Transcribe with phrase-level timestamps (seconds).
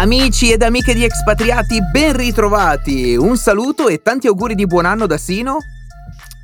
[0.00, 3.16] Amici ed amiche di Expatriati, ben ritrovati!
[3.16, 5.58] Un saluto e tanti auguri di buon anno da Sino.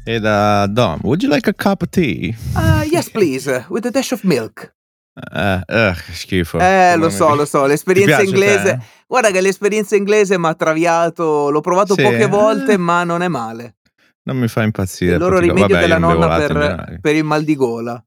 [0.05, 2.37] E da Dom, would you like a cup of tea?
[2.55, 4.75] Uh, yes, please, with a dash of milk.
[5.33, 6.59] Uh, uh, schifo.
[6.59, 8.63] Eh, lo so, lo so, l'esperienza piace inglese.
[8.63, 8.85] te?
[9.07, 13.29] Guarda che l'esperienza inglese mi ha traviato, l'ho provato Sì, poche volte, ma non è
[13.29, 13.77] male.
[14.25, 15.15] Non mi fa impazzire.
[15.15, 18.05] Il loro rimedio vabbè, della nonna per, per il mal di gola.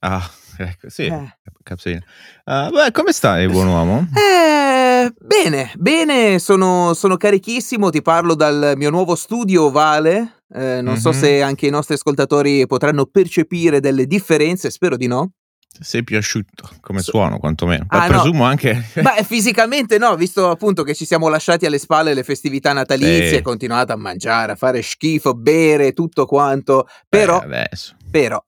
[0.00, 0.28] Ah,
[0.58, 1.38] ecco, sì, Eh.
[1.62, 2.00] capsina.
[2.44, 4.08] Ah, beh, come stai, buon uomo?
[4.14, 10.42] Eh, bene, bene, sono, sono carichissimo, ti parlo dal mio nuovo studio ovale.
[10.54, 11.14] Eh, non so Mhm.
[11.18, 15.32] se anche i nostri ascoltatori potranno percepire delle differenze, spero di no.
[15.80, 17.84] Sei più asciutto come So- suono, quantomeno.
[17.86, 18.20] Poi Ah, no.
[18.20, 18.82] presumo anche...
[19.02, 23.36] Ma eh, fisicamente no, visto appunto che ci siamo lasciati alle spalle le festività natalizie,
[23.36, 23.42] Sì.
[23.42, 27.94] continuate a mangiare, a fare schifo, bere, tutto quanto, però, Eh, adesso.
[28.10, 28.42] però,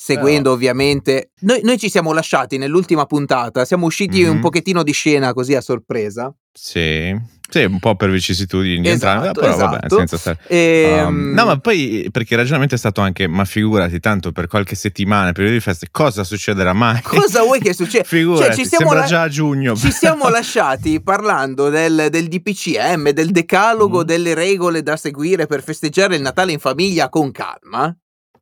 [0.00, 4.40] seguendo ovviamente, noi, noi ci siamo lasciati nell'ultima puntata, siamo usciti un Mhm.
[4.40, 6.32] pochettino di scena così a sorpresa.
[6.52, 7.36] Sì.
[7.50, 9.96] Sì, un po' per vicissitudini di Esatto, entrambi, però vabbè, esatto.
[9.96, 10.38] senza stare...
[10.48, 14.46] Ehm, Um, no, ma poi perché il ragionamento è stato anche, ma figurati, tanto per
[14.48, 17.00] qualche settimana, periodo di feste, cosa succederà mai?
[17.02, 18.04] Cosa vuoi che succeda?
[18.06, 19.74] Figurati, Cioè, ci siamo la- già a giugno.
[19.74, 24.06] Ci siamo lasciati parlando del, del DPCM, del decalogo Mm.
[24.06, 27.96] delle regole da seguire per festeggiare il Natale in famiglia con calma.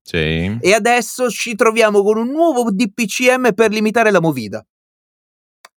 [0.07, 0.57] Sì.
[0.61, 4.65] E adesso ci troviamo con un nuovo DPCM per limitare la movida.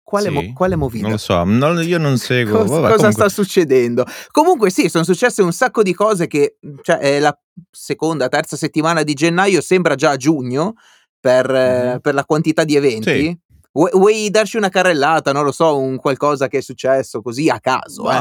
[0.04, 1.04] Quale, Sì, mo- quale movida?
[1.04, 2.60] Non lo so, non- io non seguo.
[2.60, 4.06] Cosa, vabbè, cosa comunque- sta succedendo?
[4.32, 7.38] Comunque, sì, sono successe un sacco di cose che, cioè, è la
[7.72, 10.74] seconda, terza settimana di gennaio, sembra già giugno
[11.20, 12.00] per, eh, Mhm.
[12.00, 13.10] per la quantità di eventi.
[13.20, 13.38] Sì.
[13.72, 15.32] Vuoi, vuoi darci una carrellata?
[15.32, 18.10] Non lo so, un qualcosa che è successo così a caso.
[18.10, 18.16] eh?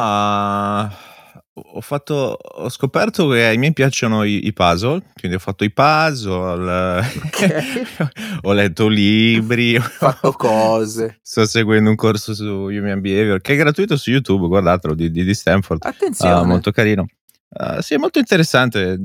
[1.59, 5.73] Ho fatto, ho scoperto che ai miei piacciono i, i puzzle, quindi ho fatto i
[5.73, 7.03] puzzle,
[8.43, 11.19] ho letto libri, Ho fatto cose.
[11.23, 15.35] sto seguendo un corso su Human Behavior che è gratuito su YouTube, guardatelo, di, di,
[15.35, 16.35] Stanford, Attenzione.
[16.35, 17.07] Ah, molto carino.
[17.49, 18.99] Ah, sì, è molto interessante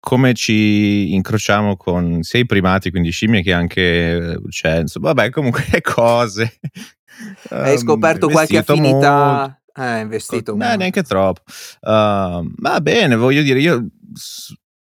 [0.00, 5.30] come ci incrociamo con sia i primati, quindi scimmie, che anche eh, uccelli, insomma, vabbè,
[5.30, 6.58] comunque cose.
[7.50, 9.57] Hai scoperto qualche investito molto.
[9.78, 10.52] Eh, investito.
[10.52, 10.76] No, molto.
[10.76, 11.42] neanche troppo.
[11.80, 13.86] Uh, va bene, voglio dire, io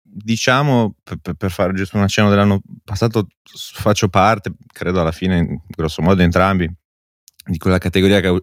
[0.03, 3.27] diciamo per, per- fare giusto un accenno dell'anno passato
[3.73, 6.69] faccio parte, credo alla fine, in grosso modo entrambi,
[7.45, 8.41] di quella categoria che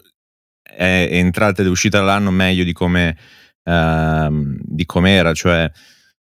[0.62, 3.16] è entrata ed è uscita dall'anno meglio di come
[3.64, 5.70] ehm, di com'era, cioè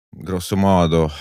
[0.10, 1.12] grosso modo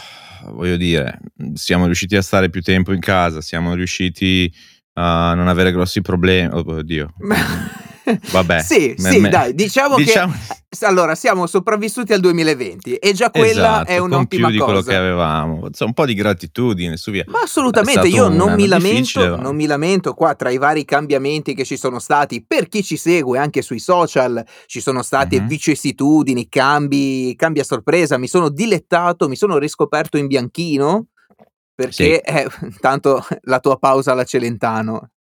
[0.46, 1.18] voglio dire,
[1.54, 4.50] siamo riusciti a stare più tempo in casa, siamo riusciti
[4.94, 7.14] a non avere grossi problemi, oh, oddio.
[8.32, 10.32] Vabbè, sì, sì, me- dai, diciamo, diciamo-
[10.68, 13.48] che allora siamo sopravvissuti al 2020 e già quella
[13.82, 14.90] Esatto, è un'ottima più di quello cosa.
[14.90, 15.66] che avevamo.
[15.66, 17.24] Insomma, un po' di gratitudine, su via.
[17.28, 21.64] Ma assolutamente, io non mi, lamento, non mi lamento qua tra i vari cambiamenti che
[21.64, 25.46] ci sono stati, per chi ci segue anche sui social, ci sono state Mhm.
[25.46, 31.06] vicissitudini, cambi, cambi a sorpresa, mi sono dilettato, mi sono riscoperto in bianchino,
[31.74, 32.46] perché eh,
[32.80, 35.10] tanto la tua pausa alla Celentano.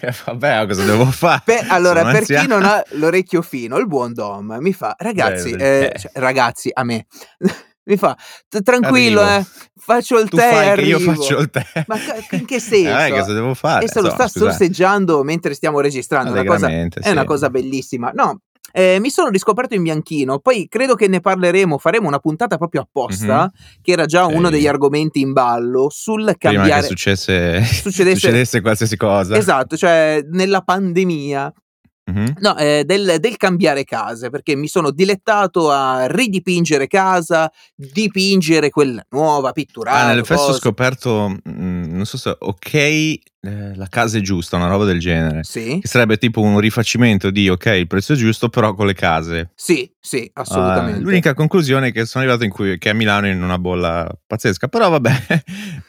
[0.00, 1.42] Eh, Vabbè, cosa devo fare?
[1.44, 2.60] Per- allora, Sono per chi anziano.
[2.60, 5.98] non ha l'orecchio fino, il buon Dom mi fa, ragazzi, Beh, eh, eh.
[5.98, 7.06] cioè, ragazzi, a me,
[7.84, 8.16] mi fa,
[8.48, 9.44] "T- tranquillo, eh,
[9.76, 11.64] faccio il Tu tè io arrivo." faccio il tè.
[11.86, 11.96] Ma
[12.30, 12.96] in che senso?
[13.04, 13.84] Eh, cosa devo fare?
[13.84, 14.38] E se lo sta scusate.
[14.52, 17.26] sorseggiando mentre stiamo registrando, una cosa, Allegramente, è una sì.
[17.26, 18.10] cosa bellissima.
[18.14, 18.40] No,
[18.72, 22.82] eh, mi sono riscoperto in bianchino, poi credo che ne parleremo, faremo una puntata proprio
[22.82, 23.50] apposta,
[23.82, 24.34] che era già Sì.
[24.34, 26.80] uno degli argomenti in ballo sul Prima cambiare...
[26.82, 29.36] che successe, Succedesse- succedesse qualsiasi cosa.
[29.36, 31.52] Esatto, cioè nella pandemia
[32.10, 32.34] Mhm.
[32.40, 39.04] No, eh, del, del cambiare case, perché mi sono dilettato a ridipingere casa, dipingere quella
[39.10, 39.98] nuova, pitturare.
[40.04, 43.20] Ah, nelle feste ho scoperto, mm, non so se, ok, eh,
[43.74, 45.42] la casa è giusta, una roba del genere.
[45.44, 48.94] Sì, Che sarebbe tipo un rifacimento di, ok, il prezzo è giusto, però con le
[48.94, 49.50] case.
[49.54, 51.00] sì, sì, assolutamente.
[51.00, 54.08] Ah, l'unica conclusione è che sono arrivato in cui, che a Milano in una bolla
[54.26, 55.12] pazzesca, però vabbè.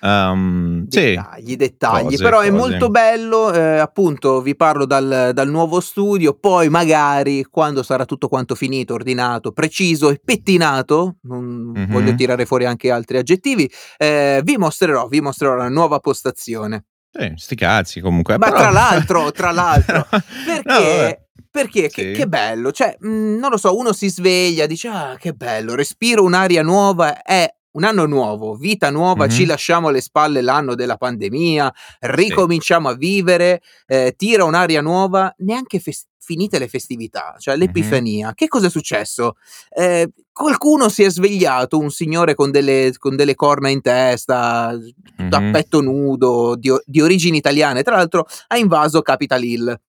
[0.01, 2.59] Um, sì, Dettagli, dettagli, Cose, però è cose.
[2.69, 8.27] molto bello, eh, appunto vi parlo dal, dal nuovo studio, poi magari quando sarà tutto
[8.27, 11.91] quanto finito, ordinato, preciso e pettinato, non Mhm.
[11.91, 16.83] voglio tirare fuori anche altri aggettivi, eh, vi mostrerò, vi mostrerò la nuova postazione.
[17.11, 18.37] sì, sti cazzi comunque.
[18.37, 20.61] Ma però- tra l'altro, tra l'altro, No, Perché?
[20.63, 21.19] vabbè.
[21.51, 22.11] perché che, Sì.
[22.13, 23.07] che bello, cioè, mh,
[23.37, 27.83] non lo so, uno si sveglia, dice, ah, che bello, respiro un'aria nuova, è un
[27.83, 29.29] anno nuovo, vita nuova, Mhm.
[29.31, 35.79] ci lasciamo alle spalle l'anno della pandemia, ricominciamo a vivere, eh, tira un'aria nuova, neanche
[35.79, 38.33] fes- finite le festività, cioè l'epifania.
[38.33, 39.35] Che cosa è successo?
[39.69, 44.71] Eh, qualcuno si è svegliato, un signore con delle, con delle corna in testa,
[45.17, 45.27] Mhm.
[45.31, 49.79] a petto nudo, di, di origini italiane, tra l'altro ha invaso Capital Hill.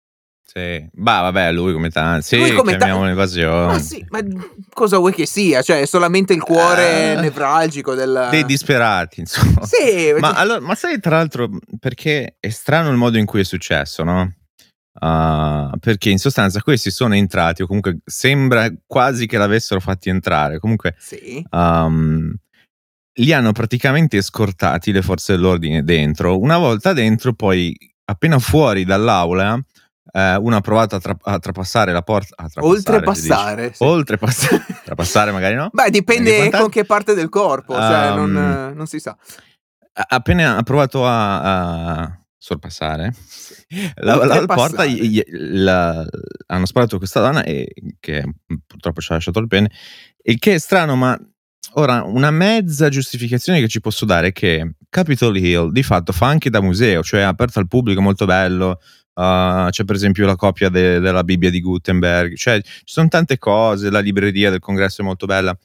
[0.45, 2.27] Sì, bah, vabbè, lui come tanti.
[2.27, 3.79] Sì, come chiamiamo Ma un'evasione.
[3.81, 4.21] sì, ma
[4.75, 5.63] cosa vuoi che sia?
[5.63, 8.29] Cioè, è solamente il cuore Eh, nevralgico del...
[8.31, 9.65] Dei disperati, insomma.
[9.65, 11.49] Sì, Ma, allora, ma sai, tra l'altro,
[11.79, 14.31] perché è strano il modo in cui è successo, no?
[15.01, 20.59] Ah, perché in sostanza questi sono entrati, o comunque sembra quasi che l'avessero fatti entrare.
[20.59, 21.43] Comunque, sì.
[21.51, 22.31] um,
[23.21, 26.39] li hanno praticamente scortati le forze dell'ordine dentro.
[26.39, 27.75] Una volta dentro, poi
[28.05, 29.59] appena fuori dall'aula,
[30.11, 32.35] eh, uno ha provato a, tra- a trapassare la porta.
[32.43, 33.63] A Oltrepassare.
[33.65, 33.75] dice.
[33.77, 33.83] sì.
[33.85, 34.65] Oltrepassare.
[34.85, 35.69] trapassare magari no?
[35.73, 39.17] Beh, dipende con che parte del corpo, cioè Um, non, non si sa.
[39.95, 41.41] Appena ha provato a,
[42.01, 43.15] a sorpassare
[44.01, 46.05] la, la- porta gli- la-
[46.47, 48.25] hanno sparato questa donna e, che
[48.67, 49.71] purtroppo ci ha lasciato il pene
[50.25, 51.17] il che è strano ma
[51.75, 56.27] ora una mezza giustificazione che ci posso dare è che Capitol Hill di fatto fa
[56.27, 58.81] anche da museo cioè è aperto al pubblico molto bello
[59.15, 63.39] uh, c'è per esempio la copia de- della Bibbia di Gutenberg cioè ci sono tante
[63.39, 65.57] cose la libreria del congresso è molto bella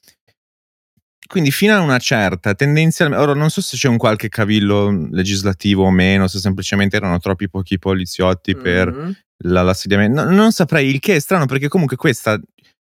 [1.27, 5.83] quindi fino a una certa tendenzialmente ora non so se c'è un qualche cavillo legislativo
[5.83, 9.17] o meno se semplicemente erano troppi pochi poliziotti per Mhm.
[9.45, 12.39] la- l'assediamento no- non saprei il che è strano perché comunque questa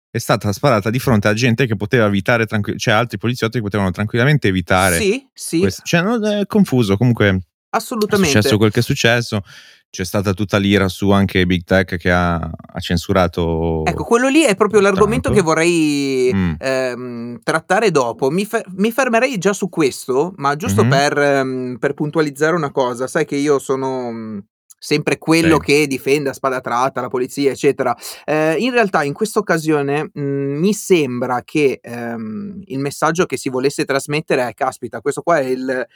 [0.09, 3.63] è stata sparata di fronte a gente che poteva evitare tranqui- cioè altri poliziotti che
[3.63, 5.81] potevano tranquillamente evitare Sì, sì, questo.
[5.83, 7.37] cioè non è confuso comunque è
[7.75, 8.31] assolutamente.
[8.33, 9.43] successo quel che è successo
[9.89, 14.43] c'è stata tutta l'ira su anche Big Tech che ha, ha censurato Ecco, quello lì
[14.43, 15.37] è proprio l'argomento tanto.
[15.39, 16.53] che vorrei Mm.
[16.59, 18.29] ehm, trattare dopo.
[18.29, 20.89] Mi, fe- mi fermerei già su questo, ma giusto Mhm.
[20.89, 23.07] per, ehm, per puntualizzare una cosa.
[23.07, 24.37] Sai che io sono mm,
[24.77, 25.61] sempre quello Sì.
[25.65, 27.95] che difende a spada tratta la polizia, eccetera.
[28.25, 33.49] Eh, in realtà, in questa occasione, mm, mi sembra che ehm, il messaggio che si
[33.49, 35.87] volesse trasmettere è: caspita, questo qua è il,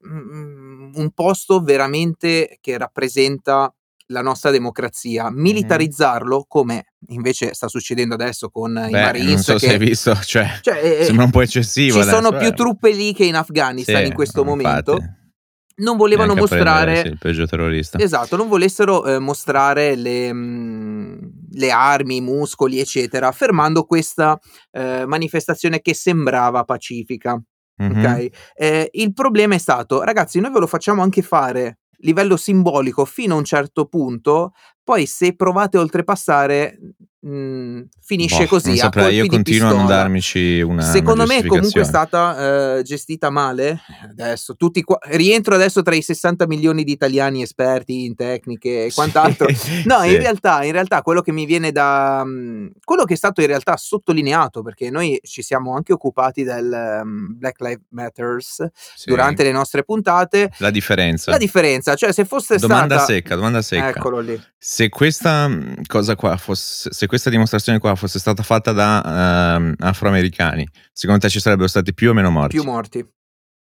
[0.00, 3.72] un posto veramente che rappresenta
[4.10, 9.52] la nostra democrazia, militarizzarlo come invece sta succedendo adesso con i Beh, Marines non so
[9.54, 12.48] che se hai visto cioè, cioè, eh, sembra un po' eccessivo ci adesso, sono più
[12.48, 12.54] eh.
[12.54, 14.62] truppe lì che in Afghanistan Sì, in questo infatti.
[14.62, 14.98] momento.
[15.80, 21.18] Non volevano mostrare il peggio terrorista Esatto, non volessero eh, mostrare le, mm,
[21.52, 24.36] le armi, i muscoli, eccetera, fermando questa
[24.72, 27.40] eh, manifestazione che sembrava pacifica.
[27.78, 28.28] Ok?
[28.54, 33.34] Eh, il problema è stato, ragazzi, noi ve lo facciamo anche fare livello simbolico fino
[33.34, 34.52] a un certo punto,
[34.84, 36.78] poi se provate a oltrepassare
[37.20, 38.76] mh, finisce Boh, così.
[38.76, 43.30] saprei, io continuo a non darmici una Secondo una me comunque è stata eh, gestita
[43.30, 43.80] male.
[44.10, 48.92] Adesso tutti qua, rientro adesso tra i 60 milioni di italiani esperti in tecniche e
[48.92, 49.46] quant'altro.
[49.84, 50.12] No, Sì.
[50.12, 53.46] in realtà, in realtà quello che mi viene da mh, quello che è stato in
[53.48, 59.08] realtà sottolineato, perché noi ci siamo anche occupati del um, Black Lives Matters Sì.
[59.10, 60.50] durante le nostre puntate.
[60.58, 64.40] la differenza La differenza, cioè se fosse domanda stata secca domanda secca Eccolo lì.
[64.56, 65.48] se questa
[65.86, 71.28] cosa qua fosse se questa dimostrazione qua fosse stata fatta da ehm, afroamericani secondo te
[71.28, 73.04] ci sarebbero stati più o meno morti Più morti.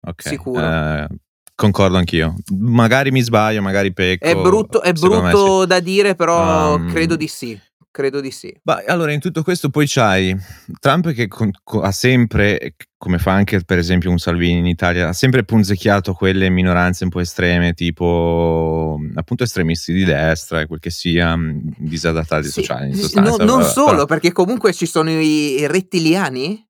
[0.07, 0.65] Ok, sicuro.
[0.65, 1.07] eh,
[1.55, 6.89] concordo anch'io magari mi sbaglio magari pecco È brutto, è brutto da dire, però Um,
[6.89, 7.61] credo di sì.
[7.93, 8.55] Credo di sì.
[8.63, 10.37] Ma allora in tutto questo poi c'hai
[10.79, 15.09] Trump che con- co- ha sempre, come fa anche per esempio un Salvini in Italia,
[15.09, 20.79] ha sempre punzecchiato quelle minoranze un po' estreme, tipo appunto estremisti di destra e quel
[20.79, 23.45] che sia, mh, disadattati Sì, sociali in sostanza.
[23.45, 26.65] no- non solo, perché comunque ci sono i rettiliani,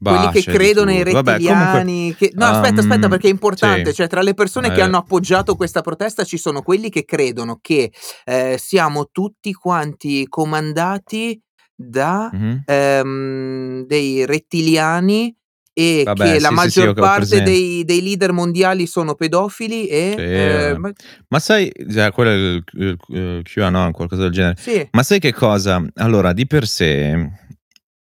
[0.00, 1.12] bah, quelli che credono ai tutto.
[1.12, 2.14] Vabbè, rettiliani.
[2.16, 3.90] che- No, aspetta, um, aspetta, perché è importante.
[3.90, 3.94] sì.
[3.96, 4.82] Cioè, tra le persone che Eh.
[4.82, 7.92] hanno appoggiato questa protesta ci sono quelli che credono che
[8.24, 11.40] eh, siamo tutti quanti comandati
[11.74, 12.62] da Mhm.
[12.66, 15.34] ehm, dei rettiliani
[15.72, 19.14] e Vabbè, che sì, la sì, maggior sì, ho parte dei, dei leader mondiali sono
[19.14, 20.14] pedofili e...
[20.16, 20.90] Sì, eh, ma-
[21.28, 24.56] Ma sai, già, quello è il, il- il QAnon, qualcosa del genere.
[24.58, 25.82] sì, Ma sai che cosa?
[25.94, 27.30] Allora, di per sé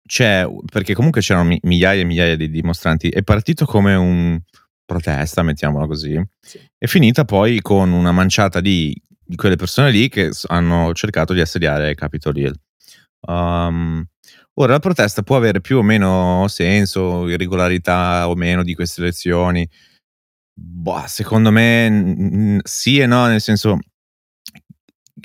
[0.10, 4.40] c'è, perché comunque c'erano mi- migliaia e migliaia di dimostranti, è partito come un
[4.84, 6.60] protesta, mettiamola così, sì.
[6.76, 11.42] è finita poi con una manciata di, di quelle persone lì che hanno cercato di
[11.42, 12.56] assediare Capitol Hill.
[13.28, 14.04] Um,
[14.56, 19.70] ora la protesta può avere più o meno senso, irregolarità o meno di queste elezioni.
[20.52, 23.78] Boh, secondo me mm, sì e no, nel senso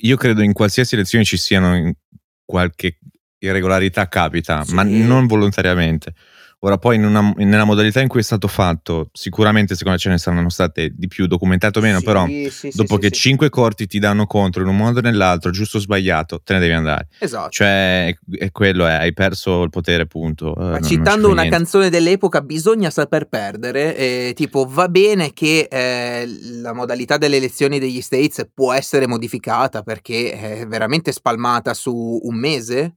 [0.03, 1.91] io credo in qualsiasi elezione ci siano
[2.45, 2.99] qualche
[3.47, 5.03] irregolarità capita, ma Sì.
[5.03, 6.13] non volontariamente.
[6.61, 10.17] Ora poi una, nella modalità in cui è stato fatto, sicuramente secondo me ce ne
[10.17, 13.99] saranno state di più documentate o meno, Sì, però sì, dopo che cinque corti ti
[13.99, 17.09] danno contro in un modo o nell'altro, giusto o sbagliato, te ne devi andare.
[17.19, 17.51] Esatto.
[17.51, 20.55] Cioè, è, quello, è, hai perso il potere, punto.
[20.57, 21.59] Eh, non- Ma non ci citando fai una niente.
[21.59, 23.95] canzone dell'epoca, bisogna saper perdere.
[23.99, 26.27] eh, tipo, va bene che eh,
[26.63, 32.37] la modalità delle elezioni degli States può essere modificata perché è veramente spalmata su un
[32.37, 32.95] mese.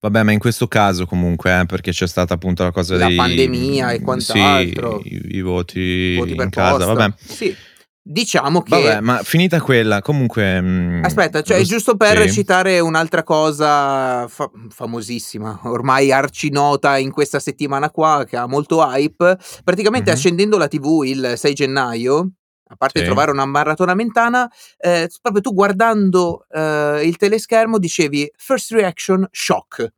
[0.00, 3.16] Vabbè, ma in questo caso comunque, eh, perché c'è stata appunto la cosa La dei...
[3.16, 5.00] pandemia e quant'altro.
[5.02, 6.92] Sì, i, i voti, Voti per in casa, posta.
[6.94, 7.14] vabbè.
[7.18, 7.54] Sì.
[8.02, 8.70] Diciamo che.
[8.70, 10.58] Vabbè, ma finita quella, comunque...
[10.60, 12.32] mm, Aspetta, cioè, lo- giusto per sì.
[12.32, 19.38] citare un'altra cosa fa- famosissima, ormai arcinota in questa settimana qua, che ha molto hype,
[19.62, 20.16] praticamente Mhm.
[20.16, 22.30] accendendo la TV il 6 gennaio,
[22.72, 23.04] a parte Sì.
[23.04, 24.48] trovare una maratona mentana,
[24.78, 29.92] eh, proprio tu guardando eh, il teleschermo dicevi first reaction shock,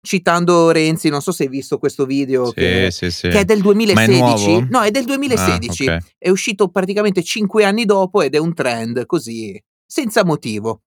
[0.00, 3.28] citando Renzi, non so se hai visto questo video Sì, che, sì, sì.
[3.28, 4.46] che è del 2016.
[4.50, 4.66] nuovo?
[4.70, 6.04] no, è del 2016 Ah, ok.
[6.18, 10.82] è uscito praticamente 5 anni dopo ed è un trend così, senza motivo.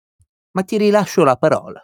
[0.52, 1.82] Ma ti rilascio la parola.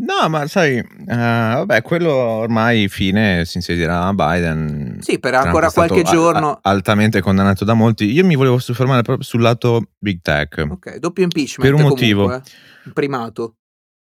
[0.00, 4.98] No, ma sai, eh, vabbè, quello ormai fine si insedierà Biden.
[5.00, 6.52] Sì, per ancora qualche a- giorno.
[6.52, 8.04] a- altamente condannato da molti.
[8.12, 10.64] Io mi volevo soffermare proprio sul lato big tech.
[10.70, 12.22] Ok, doppio impeachment Per un motivo.
[12.26, 12.48] comunque,
[12.86, 12.90] eh.
[12.92, 13.54] Primato.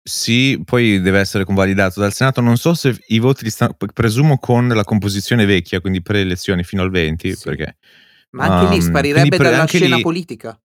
[0.02, 2.40] Sì, poi deve essere convalidato dal Senato.
[2.40, 6.84] Non so se i voti li stanno, presumo con la composizione vecchia, quindi pre-elezioni fino
[6.84, 7.44] al 20, Sì.
[7.44, 7.78] perché
[8.32, 10.60] Ma anche lì Um, sparirebbe per- dalla scena lì- politica.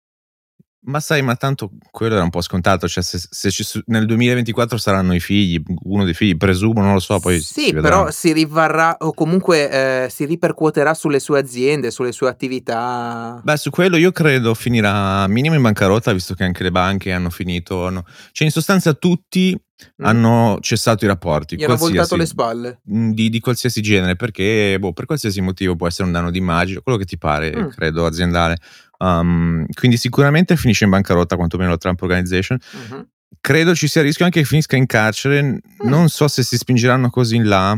[0.86, 2.86] Ma sai, ma tanto quello era un po' scontato.
[2.86, 6.98] Cioè, se, se ci nel 2024 saranno i figli, uno dei figli, presumo, non lo
[7.00, 7.18] so.
[7.20, 12.12] Poi sì, si però si rivarrà o comunque eh, si ripercuoterà sulle sue aziende, sulle
[12.12, 13.40] sue attività.
[13.42, 17.30] Beh, su quello io credo finirà minimo in bancarotta, visto che anche le banche hanno
[17.30, 17.86] finito.
[17.86, 19.58] hanno- Cioè, in sostanza, tutti
[20.00, 20.04] Mm?
[20.04, 21.56] hanno cessato i rapporti.
[21.56, 22.80] Gli hanno voltato le spalle.
[22.84, 26.80] mh, Di, di qualsiasi genere, perché boh, per qualsiasi motivo può essere un danno d'immagine,
[26.80, 27.68] quello che ti pare, Mm.
[27.70, 28.56] credo, aziendale.
[29.04, 32.58] Um, quindi sicuramente finisce in bancarotta, quantomeno la Trump Organization.
[32.88, 33.08] Mhm.
[33.40, 35.42] Credo ci sia il rischio anche che finisca in carcere.
[35.42, 35.58] Mm.
[35.82, 37.76] Non so se si spingeranno così in là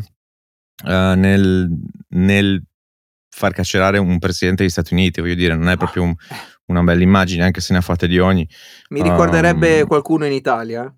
[0.85, 1.69] eh, nel,
[2.11, 2.63] nel
[3.29, 5.21] far carcerare un presidente degli Stati Uniti.
[5.21, 6.15] Voglio dire, non è proprio un-
[6.67, 8.49] una bella immagine, anche se ne ha fatte di ogni.
[8.91, 10.95] Mi ricorderebbe Um, qualcuno in Italia.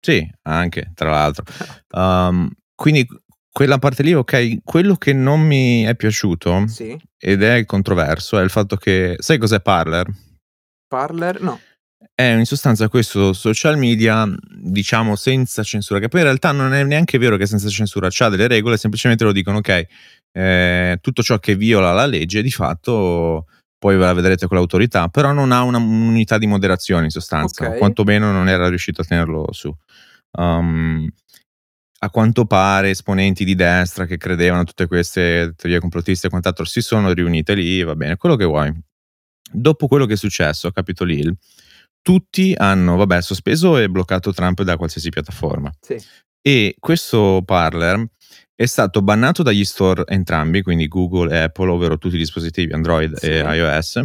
[0.00, 1.44] Sì, anche, tra l'altro.
[1.90, 3.06] Um, quindi
[3.58, 6.96] quella parte lì, ok, quello che non mi è piaciuto Sì.
[7.18, 10.06] ed è controverso è il fatto che, sai cos'è Parler?
[10.86, 11.40] Parler?
[11.40, 11.58] No.
[12.14, 14.24] È in sostanza questo social media,
[14.62, 18.28] diciamo, senza censura, che poi in realtà non è neanche vero che senza censura, c'ha
[18.28, 19.86] delle regole, semplicemente lo dicono, ok,
[20.30, 23.46] eh, tutto ciò che viola la legge di fatto
[23.76, 27.66] poi ve la vedrete con l'autorità, però non ha una- un'unità di moderazione in sostanza,
[27.66, 27.74] Ok.
[27.74, 29.74] o quantomeno non era riuscito a tenerlo su.
[30.38, 31.08] Um,
[32.00, 36.64] a quanto pare esponenti di destra che credevano a tutte queste teorie complottiste e quant'altro
[36.64, 38.72] si sono riunite lì, va bene, quello che vuoi.
[39.50, 41.34] Dopo quello che è successo a Capitol Hill,
[42.00, 45.72] tutti hanno, vabbè, sospeso e bloccato Trump da qualsiasi piattaforma.
[45.80, 46.00] Sì.
[46.40, 48.06] E questo Parler
[48.54, 53.16] è stato bannato dagli store entrambi, quindi Google e Apple, ovvero tutti i dispositivi Android
[53.16, 53.26] Sì.
[53.26, 54.02] e iOS.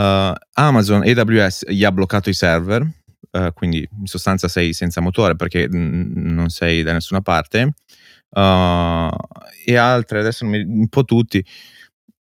[0.00, 2.88] Uh, Amazon AWS gli ha bloccato i server,
[3.32, 7.74] uh, quindi in sostanza sei senza motore perché mm, non sei da nessuna parte.
[8.30, 9.10] Uh,
[9.64, 11.44] e altre, adesso mi- un po' tutti.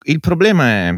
[0.07, 0.97] Il problema è,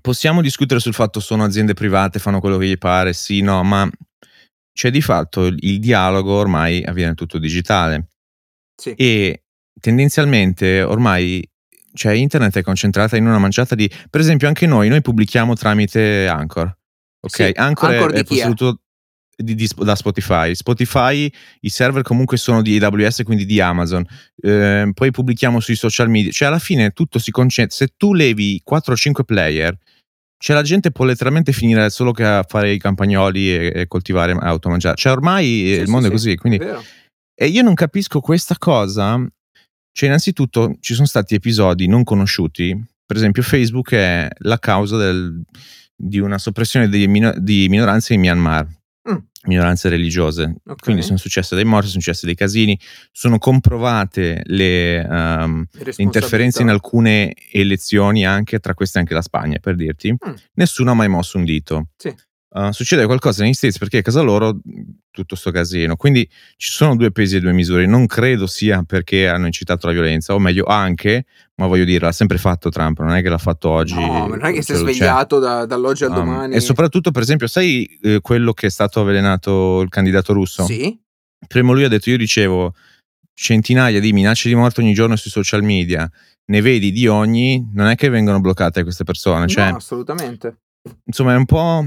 [0.00, 3.88] possiamo discutere sul fatto sono aziende private, fanno quello che gli pare, sì, no, ma
[4.78, 8.10] c'è di fatto il, dialogo ormai avviene tutto digitale
[8.80, 8.94] Sì.
[8.96, 9.42] e
[9.80, 11.44] tendenzialmente ormai
[11.94, 16.28] cioè internet è concentrata in una manciata di per esempio anche noi noi pubblichiamo tramite
[16.28, 16.72] Anchor
[17.20, 18.24] ok Sì, Anchor, Anchor è, è?
[18.24, 18.82] posseduto
[19.40, 21.30] di- di- da Spotify Spotify
[21.60, 24.04] i server comunque sono di AWS quindi di Amazon
[24.42, 28.60] Eh, poi pubblichiamo sui social media cioè alla fine tutto si concentra se tu levi
[28.64, 29.76] 4 o 5 player
[30.40, 34.32] cioè la gente può letteralmente finire solo che a fare i campagnoli e, e coltivare
[34.32, 36.82] automangiare cioè ormai Sì, il sì, mondo sì, è così quindi vero.
[37.34, 39.24] e io non capisco questa cosa.
[39.92, 42.72] Cioè, innanzitutto ci sono stati episodi non conosciuti.
[43.04, 45.42] Per esempio, Facebook è la causa del-
[45.96, 48.68] di una soppressione degli mino- di minoranze in Myanmar,
[49.10, 49.16] Mm.
[49.44, 50.56] minoranze religiose.
[50.66, 50.82] Ok.
[50.82, 52.78] Quindi sono successe dei morti, sono successi dei casini,
[53.12, 59.76] sono comprovate le, le interferenze in alcune elezioni, anche tra queste anche la Spagna, per
[59.76, 60.12] dirti.
[60.12, 60.34] Mm.
[60.54, 61.88] Nessuno ha mai mosso un dito.
[61.96, 62.14] Sì.
[62.50, 64.58] Uh, succede qualcosa negli States perché a casa loro
[65.10, 65.96] tutto sto casino.
[65.96, 66.26] Quindi
[66.56, 67.86] ci sono due pesi e due misure.
[67.86, 71.26] Non credo sia perché hanno incitato la violenza, o meglio, anche,
[71.56, 73.94] ma voglio dire, l'ha sempre fatto Trump, non è che l'ha fatto oggi.
[73.94, 76.54] No, ma non è che si è svegliato da- dall'oggi al um, domani.
[76.54, 80.64] e soprattutto, per esempio, sai eh, quello che è stato avvelenato il candidato russo?
[80.64, 80.98] Sì,
[81.46, 82.74] Primo lui ha detto: Io ricevo
[83.34, 86.10] centinaia di minacce di morte ogni giorno sui social media,
[86.46, 89.46] ne vedi di ogni, non è che vengono bloccate queste persone.
[89.48, 90.56] Cioè, no, assolutamente.
[91.04, 91.84] Insomma, è un po'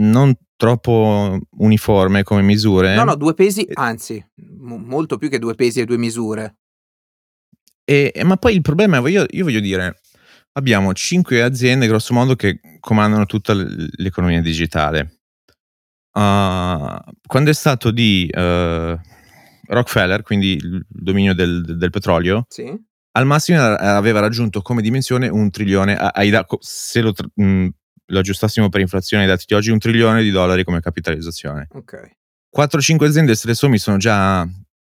[0.00, 2.94] non troppo uniforme come misure.
[2.94, 6.56] No, no, due pesi, anzi, m- molto più che due pesi e due misure.
[7.84, 10.00] E, ma poi il problema è, io, io voglio dire,
[10.52, 15.20] abbiamo cinque aziende, grosso modo, che comandano tutta l'economia digitale.
[16.12, 18.98] Uh, quando è stato di uh,
[19.66, 22.70] Rockefeller, quindi il dominio del, del petrolio, sì.
[23.12, 27.68] al massimo aveva raggiunto come dimensione un trilione, ai, se lo, mh,
[28.10, 31.66] lo aggiustassimo per inflazione ai dati di oggi, un trilione di dollari come capitalizzazione.
[31.72, 32.10] Ok.
[32.56, 34.46] 4-5 aziende, se le sommi sono già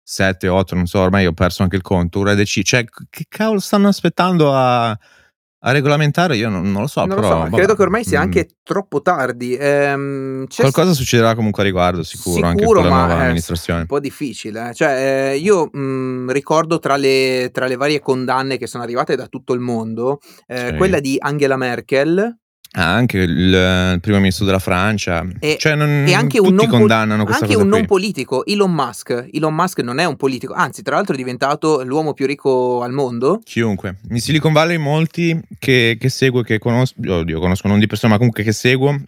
[0.02, 3.60] 7, 8, non so, ormai ho perso anche il conto, ora DC, cioè che cavolo
[3.60, 6.36] stanno aspettando a, a regolamentare?
[6.36, 7.20] Io non, non lo so, non però...
[7.20, 7.56] Lo so, vabbè.
[7.56, 8.22] credo che ormai sia mm.
[8.22, 9.54] anche troppo tardi.
[9.58, 13.80] Ehm, Qualcosa st- succederà comunque a riguardo, sicuro, sicuro anche con la nuova è amministrazione.
[13.80, 14.70] un po' difficile.
[14.70, 14.74] eh.
[14.74, 19.28] Cioè, eh, io mh, ricordo tra le, tra le varie condanne che sono arrivate da
[19.28, 20.18] tutto il mondo,
[20.48, 20.76] eh, Sì.
[20.76, 22.36] quella di Angela Merkel
[22.82, 25.26] anche il, il primo ministro della Francia.
[25.38, 27.88] E- cioè, non, e anche un non condannano questa anche un non qui.
[27.88, 29.28] politico, Elon Musk.
[29.32, 32.92] Elon Musk non è un politico, anzi, tra l'altro è diventato l'uomo più ricco al
[32.92, 33.40] mondo.
[33.44, 33.96] Chiunque.
[34.10, 38.18] In Silicon Valley molti che, che seguo, che conosco, oddio, conosco non di persona, ma
[38.18, 39.00] comunque che seguo,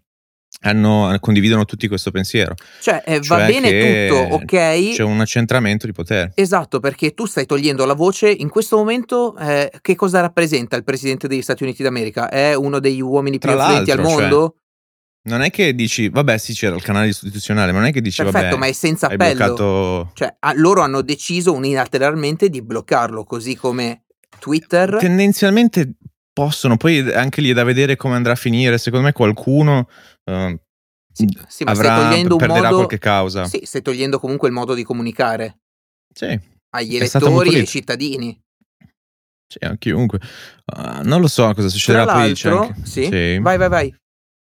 [0.60, 2.54] hanno, condividono tutti questo pensiero.
[2.80, 4.94] Cioè, eh, va Cioè bene che tutto, ok?
[4.94, 6.32] C'è un accentramento di potere.
[6.34, 8.30] Esatto, perché tu stai togliendo la voce.
[8.30, 12.28] In questo momento, eh, che cosa rappresenta il presidente degli Stati Uniti d'America?
[12.28, 14.56] È uno degli uomini più influenti al cioè, mondo?
[15.26, 18.22] Non è che dici, vabbè, sì, c'era il canale istituzionale, ma non è che dici,
[18.22, 19.34] Perfetto, vabbè, ma è senza appello.
[19.34, 20.10] bloccato.
[20.14, 24.04] Cioè, ah, loro hanno deciso unilateralmente di bloccarlo, così come
[24.38, 24.98] Twitter.
[24.98, 25.94] Tendenzialmente
[26.40, 28.76] possono, poi anche lì è da vedere come andrà a finire.
[28.76, 29.88] Secondo me qualcuno
[30.24, 30.60] eh,
[31.10, 32.74] Sì, sì, avrà, perderà modo.
[32.74, 33.46] qualche causa.
[33.46, 35.60] Sì, stai togliendo comunque il modo di comunicare
[36.12, 36.38] Sì,
[36.74, 38.38] agli elettori e ai cittadini.
[39.48, 40.20] sì, a chiunque.
[40.66, 42.34] Ah, non lo so cosa succederà poi.
[42.34, 43.96] c'è anche- sì, vai, vai, vai.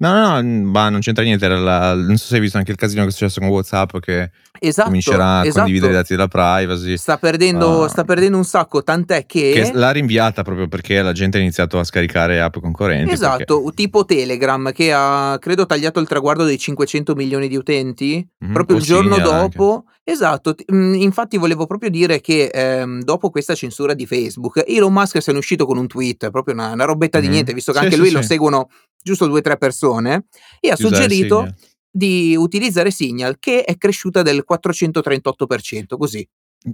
[0.03, 1.47] No, no, no, bah, non c'entra niente.
[1.47, 4.31] La- non so se hai visto anche il casino che è successo con WhatsApp che
[4.59, 5.59] Esatto, comincerà a esatto.
[5.61, 6.97] condividere i dati della privacy.
[6.97, 7.89] Sta perdendo, Ah.
[7.89, 9.53] sta perdendo un sacco, tant'è che.
[9.55, 13.13] Che l'ha rinviata proprio perché la gente ha iniziato a scaricare app concorrenti.
[13.13, 18.53] Esatto, tipo Telegram che ha credo tagliato il traguardo dei 500 milioni di utenti Mhm,
[18.53, 19.85] proprio il giorno dopo.
[20.05, 24.93] Esatto, t- mh, infatti volevo proprio dire che ehm, dopo questa censura di Facebook, Elon
[24.93, 27.71] Musk se ne è uscito con un tweet, proprio una, una robetta di niente, visto
[27.73, 28.27] che Sì, anche sì, lui lo sì.
[28.29, 28.69] seguono
[29.01, 30.27] giusto due o tre persone,
[30.61, 31.55] e ha Di usare suggerito Signal.
[31.91, 36.29] di utilizzare Signal che è cresciuta del 438%, così.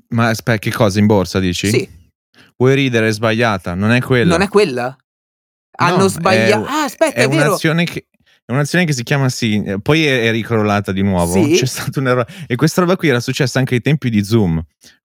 [0.09, 1.69] Ma aspetta, che cosa in borsa dici?
[1.69, 1.89] Sì,
[2.57, 3.09] Vuoi ridere?
[3.09, 3.75] È sbagliata.
[3.75, 4.31] Non è quella.
[4.33, 4.97] non è quella?
[5.81, 6.65] Hanno No, sbagliato.
[6.67, 7.49] è- Ah, aspetta, è è, vero.
[7.51, 8.07] un'azione che.
[8.51, 11.31] È un'azione che si chiama Signal, poi è, è ricrollata di nuovo.
[11.35, 11.53] Sì.
[11.53, 12.27] C'è stato un errore.
[12.47, 14.59] E questa roba qui era successa anche ai tempi di Zoom.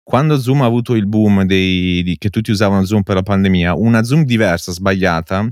[0.02, 3.74] Quando Zoom ha avuto il boom dei, di- che tutti usavano Zoom per la pandemia,
[3.76, 5.48] una Zoom diversa, sbagliata,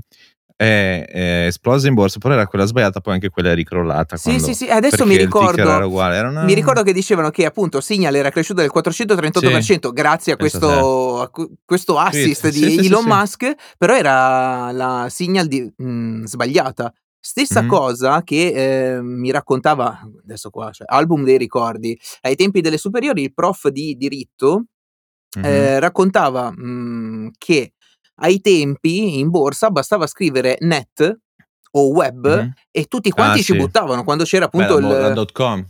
[0.55, 4.17] è, è esplosa in borsa, però era quella sbagliata, poi anche quella è ricrollata.
[4.17, 5.59] Sì, quando- sì, sì, adesso mi ricordo.
[5.59, 6.13] era.
[6.15, 10.35] Era una- Mi ricordo che dicevano che appunto Signal era cresciuto del 438% grazie a
[10.35, 13.07] questo, a que- questo assist Sì, di sì, sì, Elon sì.
[13.07, 16.93] Musk, però era la Signal di- mh, sbagliata.
[17.23, 17.67] Stessa Mhm.
[17.67, 23.23] cosa che eh, mi raccontava, adesso qua, cioè, album dei ricordi, ai tempi delle superiori
[23.23, 24.65] il prof di diritto
[25.37, 25.43] Mhm.
[25.45, 27.73] eh, raccontava mh, che
[28.21, 31.17] ai tempi in borsa bastava scrivere net
[31.71, 32.53] o web Mhm.
[32.71, 33.57] e tutti quanti Ah, ci sì.
[33.57, 34.99] buttavano quando c'era Beh, appunto mo- il...
[35.01, 35.63] la dot com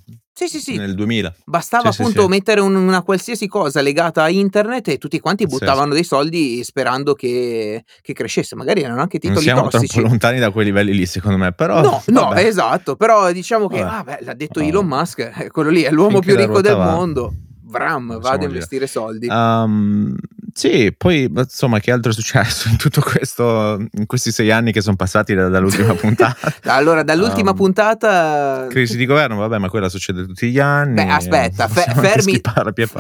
[0.48, 0.78] Sì, sì, sì.
[0.78, 1.34] nel 2000.
[1.46, 2.28] Bastava Sì, sì, appunto sì.
[2.30, 7.14] mettere un- una qualsiasi cosa legata a internet e tutti quanti buttavano dei soldi sperando
[7.14, 8.56] che, che crescesse.
[8.56, 9.94] Magari erano anche Non titoli siamo tossici.
[9.94, 11.52] troppo lontani da quei livelli lì, secondo me.
[11.52, 12.96] Però, No, no, esatto.
[12.96, 13.96] Però diciamo che, Vabbè.
[13.96, 14.72] ah, beh, l'ha detto Vabbè.
[14.72, 16.92] Elon Musk, eh, quello lì è l'uomo Finché più ricco del va.
[16.96, 17.34] mondo.
[17.66, 19.28] Vram, Possiamo vado a investire soldi.
[19.30, 20.16] Um,
[20.60, 24.74] sì, poi ma, insomma, che altro è successo in tutto questo, in questi sei anni
[24.74, 26.54] che sono passati da- dall'ultima puntata?
[26.70, 28.68] Allora, dall'ultima Um, puntata.
[28.70, 30.96] Crisi di governo, vabbè, ma quella succede tutti gli anni.
[30.96, 32.42] Beh, aspetta, anche fermi,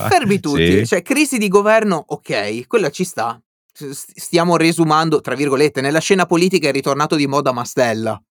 [0.09, 0.77] fermi tutti.
[0.79, 0.87] Sì.
[0.87, 3.37] Cioè, crisi di governo, ok, quella ci sta.
[3.73, 8.21] Stiamo resumando, tra virgolette, nella scena politica è ritornato di moda Mastella.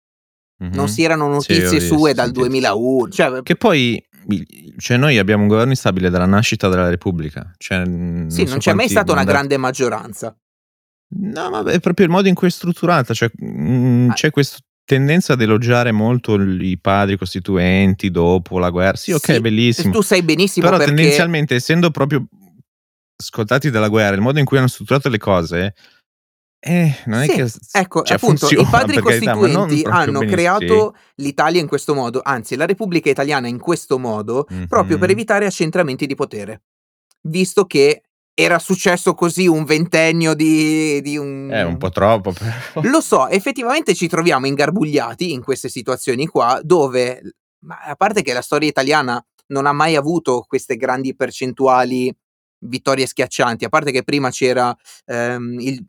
[0.60, 0.70] Mhm.
[0.74, 2.46] Non si erano Sì, notizie visto, sue dal sentito.
[2.46, 3.10] 2001.
[3.10, 4.02] Cioè, Che poi,
[4.76, 7.52] cioè, noi abbiamo un governo instabile dalla nascita della Repubblica.
[7.56, 10.36] Cioè, non sì, so non c'è mai stata una grande maggioranza.
[11.10, 13.14] No, ma è proprio il modo in cui è strutturata.
[13.14, 14.12] Cioè, mm, Ah.
[14.12, 18.96] c'è questa tendenza ad elogiare molto i padri costituenti dopo la guerra.
[18.96, 19.92] Sì, ok, Sì, bellissimo.
[19.92, 22.26] Tu sai benissimo Però perché tendenzialmente, essendo proprio
[23.20, 25.74] scottati dalla guerra, il modo in cui hanno strutturato le cose,
[26.60, 29.82] eh, non è Sì, che Ecco, cioè, appunto, i funziona, padri carità, ma non costituenti
[29.82, 30.58] proprio hanno benissimo.
[30.58, 34.66] creato l'Italia in questo modo, anzi la Repubblica Italiana in questo modo, Sì.
[34.66, 36.62] proprio per evitare accentramenti di potere.
[37.22, 38.02] Visto che
[38.34, 41.48] era successo così un ventennio di, di un...
[41.50, 42.32] È un po' troppo.
[42.32, 42.52] Però.
[42.88, 47.20] Lo so, effettivamente ci troviamo ingarbugliati in queste situazioni qua dove,
[47.86, 52.14] a parte che la storia italiana non ha mai avuto queste grandi percentuali
[52.60, 55.84] vittorie schiaccianti, a parte che prima c'era ehm, il,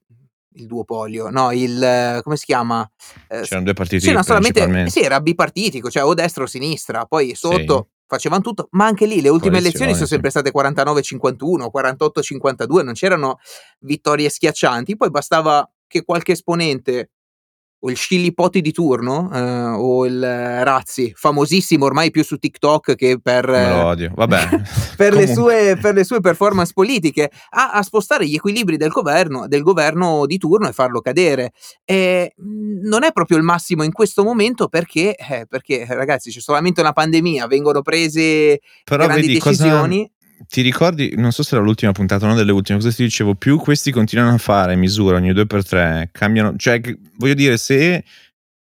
[0.54, 2.90] il duopolio, no, il come si chiama?
[3.28, 7.36] Eh, C'erano due partiti c'erano solamente sì, era bipartitico, cioè o destra o sinistra, poi
[7.36, 8.04] sotto sì.
[8.08, 13.40] facevano tutto, ma anche lì le ultime elezioni sono sempre state 49-51, 48-52, non c'erano
[13.80, 17.12] vittorie schiaccianti, poi bastava che qualche esponente
[17.82, 23.20] o il Scillipoti di turno eh, o il Razzi, famosissimo ormai più su TikTok che
[23.22, 23.50] per.
[24.14, 24.50] Vabbè.
[24.98, 29.48] per, le sue, per, le sue, performance politiche, a, a, spostare gli equilibri del governo,
[29.48, 31.52] del governo di turno e farlo cadere.
[31.86, 36.82] E non è proprio il massimo in questo momento perché, eh, perché ragazzi c'è solamente
[36.82, 39.98] una pandemia, vengono prese Però grandi vedi, decisioni.
[40.00, 43.36] Cosa ti ricordi, non so se era l'ultima puntata, una delle ultime, cosa ti dicevo?
[43.36, 46.82] Più questi continuano a fare misura ogni due per tre, cambiano, cioè
[47.18, 48.04] voglio dire, se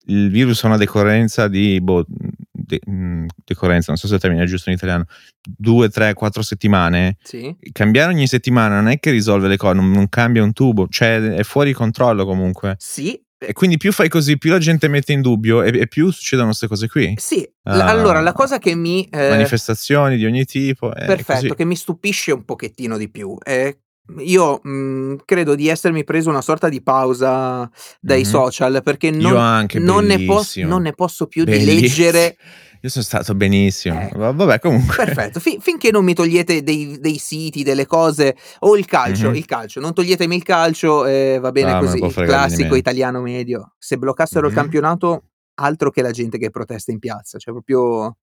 [0.07, 4.43] il virus ha una decorrenza di, boh, de, mm, decorrenza, non so se il termine
[4.43, 5.05] è giusto in italiano,
[5.43, 7.55] due, tre, quattro settimane, sì.
[7.73, 11.21] cambiare ogni settimana non è che risolve le cose, non, non cambia un tubo, cioè
[11.21, 12.77] è fuori controllo comunque.
[12.79, 16.11] Sì, e quindi più fai così, più la gente mette in dubbio e, e più
[16.11, 17.15] succedono queste cose qui.
[17.17, 19.09] Sì, uh, allora la cosa che mi...
[19.11, 20.89] Eh, manifestazioni di ogni tipo.
[20.89, 23.75] perfetto, che mi stupisce un pochettino di più è
[24.19, 27.71] io mh, mhmm, credo di essermi preso una sorta di pausa
[28.01, 28.31] dai mm-hmm.
[28.31, 31.75] social perché non, non, ne posso, non, ne posso più bellissimo.
[31.75, 32.37] di leggere
[32.81, 34.01] io sono stato benissimo.
[34.01, 35.05] Eh, Vabbè, comunque.
[35.05, 35.41] Perfetto.
[35.41, 39.35] Fin- finché non mi togliete dei, dei, siti, delle cose, o il calcio, mm-hmm.
[39.35, 39.81] il calcio.
[39.81, 41.99] Non toglietemi il calcio, eh, va bene ah, così.
[42.03, 43.75] Il classico italiano medio.
[43.79, 44.51] Se bloccassero mm-hmm.
[44.51, 45.23] il campionato,
[45.55, 47.39] altro che la gente che protesta in piazza.
[47.39, 48.17] Cioè, proprio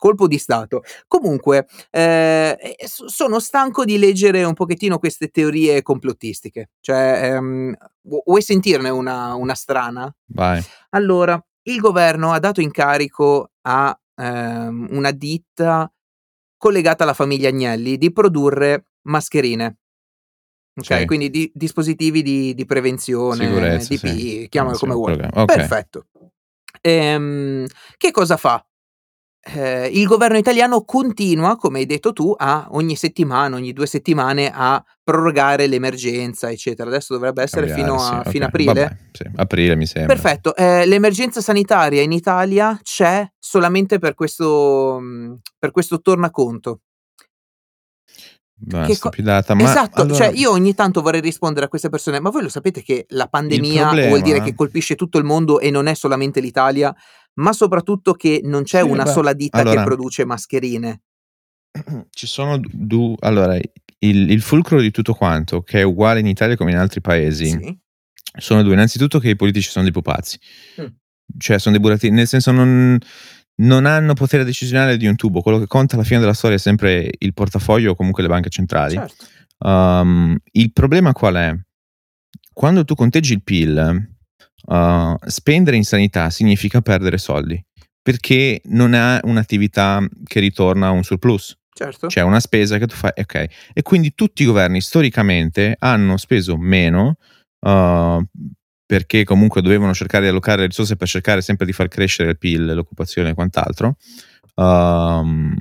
[0.00, 0.82] colpo di Stato.
[1.06, 6.70] Comunque, eh, sono stanco di leggere un pochettino queste teorie complottistiche.
[6.80, 7.76] Cioè, ehm,
[8.24, 10.12] vuoi sentirne una, una strana?
[10.26, 10.60] Vai.
[10.90, 15.92] Allora, il governo ha dato incarico a ehm, una ditta
[16.56, 19.76] collegata alla famiglia Agnelli di produrre mascherine.
[20.74, 21.06] Ok, sì.
[21.06, 24.46] quindi di, dispositivi di, di prevenzione, Sicurezza, DP, sì.
[24.48, 25.12] chiamalo come vuoi.
[25.12, 25.44] Okay.
[25.44, 26.06] Perfetto.
[26.80, 28.64] Ehm, che cosa fa?
[29.54, 34.50] Eh, il governo italiano continua, come hai detto tu, a ogni settimana, ogni due settimane
[34.52, 36.88] a prorogare l'emergenza, eccetera.
[36.88, 38.32] Adesso dovrebbe essere Cambiare, fino a sì, okay.
[38.32, 38.72] fine aprile.
[38.72, 40.14] Vabbè, sì, aprile mi sembra.
[40.14, 40.54] Perfetto.
[40.56, 46.80] Eh, l'emergenza sanitaria in Italia c'è solamente per questo, mm, per questo tornaconto.
[48.62, 50.16] Beh, che stupidata, ma esatto, allora...
[50.16, 53.26] cioè io ogni tanto vorrei rispondere a queste persone, ma voi lo sapete che la
[53.26, 54.08] pandemia problema...
[54.08, 56.94] vuol dire che colpisce tutto il mondo e non è solamente l'Italia,
[57.40, 61.02] ma soprattutto che non c'è sì, una beh, sola ditta allora, che produce mascherine.
[62.10, 63.16] Ci sono due.
[63.20, 67.00] Allora, il, il, fulcro di tutto quanto, che è uguale in Italia come in altri
[67.00, 67.78] paesi, sì.
[68.38, 68.74] sono due.
[68.74, 70.38] Innanzitutto che i politici sono dei pupazzi.
[70.80, 70.86] Mm.
[71.38, 72.98] Cioè, sono dei burattini, nel senso non,
[73.56, 75.40] non hanno potere decisionale di un tubo.
[75.40, 78.50] Quello che conta alla fine della storia è sempre il portafoglio o comunque le banche
[78.50, 78.94] centrali.
[78.94, 79.26] Certo.
[79.58, 81.54] Um, il problema qual è?
[82.52, 84.19] Quando tu conteggi il PIL,
[84.64, 87.62] Uh, spendere in sanità significa perdere soldi
[88.02, 91.56] perché non è un'attività che ritorna a un surplus.
[91.72, 92.08] Certo.
[92.08, 93.46] C'è una spesa che tu fai, ok.
[93.72, 97.16] E quindi tutti i governi storicamente hanno speso meno
[97.60, 98.24] uh,
[98.84, 102.38] perché comunque dovevano cercare di allocare le risorse per cercare sempre di far crescere il
[102.38, 103.96] PIL, l'occupazione e quant'altro.
[104.56, 105.54] Um,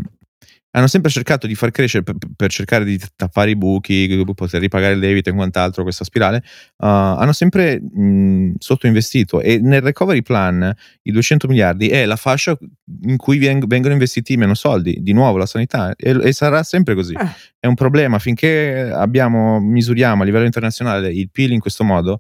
[0.72, 4.94] hanno sempre cercato di far crescere per, per, cercare di tappare i buchi, poter ripagare
[4.94, 6.38] il debito e quant'altro, questa spirale,
[6.78, 12.58] uh, hanno sempre mh, sottoinvestito e nel recovery plan i 200 miliardi è la fascia
[13.04, 16.94] in cui veng- vengono investiti meno soldi, di nuovo la sanità e, e sarà sempre
[16.94, 17.14] così.
[17.14, 17.28] Eh.
[17.60, 22.20] È un problema finché abbiamo, misuriamo a livello internazionale il PIL in questo modo,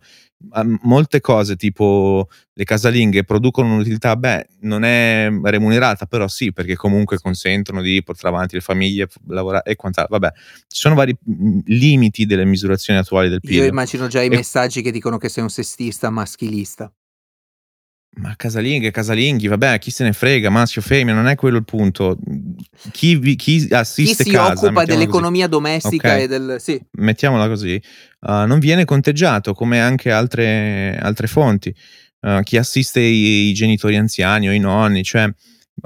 [0.83, 7.17] molte cose tipo le casalinghe producono un'utilità, beh, non è remunerata, però sì, perché comunque
[7.17, 10.17] consentono di portare avanti le famiglie, lavorare e quant'altro.
[10.17, 10.33] Vabbè,
[10.67, 11.15] ci sono vari
[11.65, 13.55] limiti delle misurazioni attuali del PIL.
[13.55, 14.29] Io immagino già i e...
[14.29, 16.91] messaggi che dicono che sei un sestista maschilista.
[18.21, 22.17] Ma casalinghe, casalinghi, vabbè, chi se ne frega, maschio, femmina, non è quello il punto.
[22.91, 25.61] Chi, vi, chi assiste chi si casa, occupa dell'economia così.
[25.61, 26.23] domestica okay.
[26.23, 26.57] e del...
[26.59, 26.81] Sì.
[26.91, 27.81] Mettiamola così.
[28.19, 31.73] Uh, non viene conteggiato come anche altre, altre fonti.
[32.19, 35.31] Uh, chi assiste i, i, genitori anziani o i nonni, cioè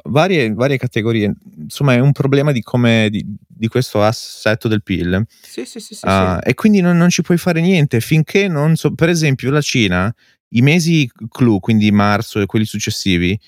[0.06, 1.32] varie, varie categorie.
[1.58, 5.24] Insomma, è un problema di, come, di, di questo assetto del PIL.
[5.42, 5.94] Sì, sì, sì.
[5.94, 6.50] sì, uh, sì.
[6.50, 8.76] E quindi non, non, ci puoi fare niente finché non...
[8.76, 10.14] So, per esempio, la Cina
[10.54, 13.40] i mesi clou, quindi marzo e quelli successivi,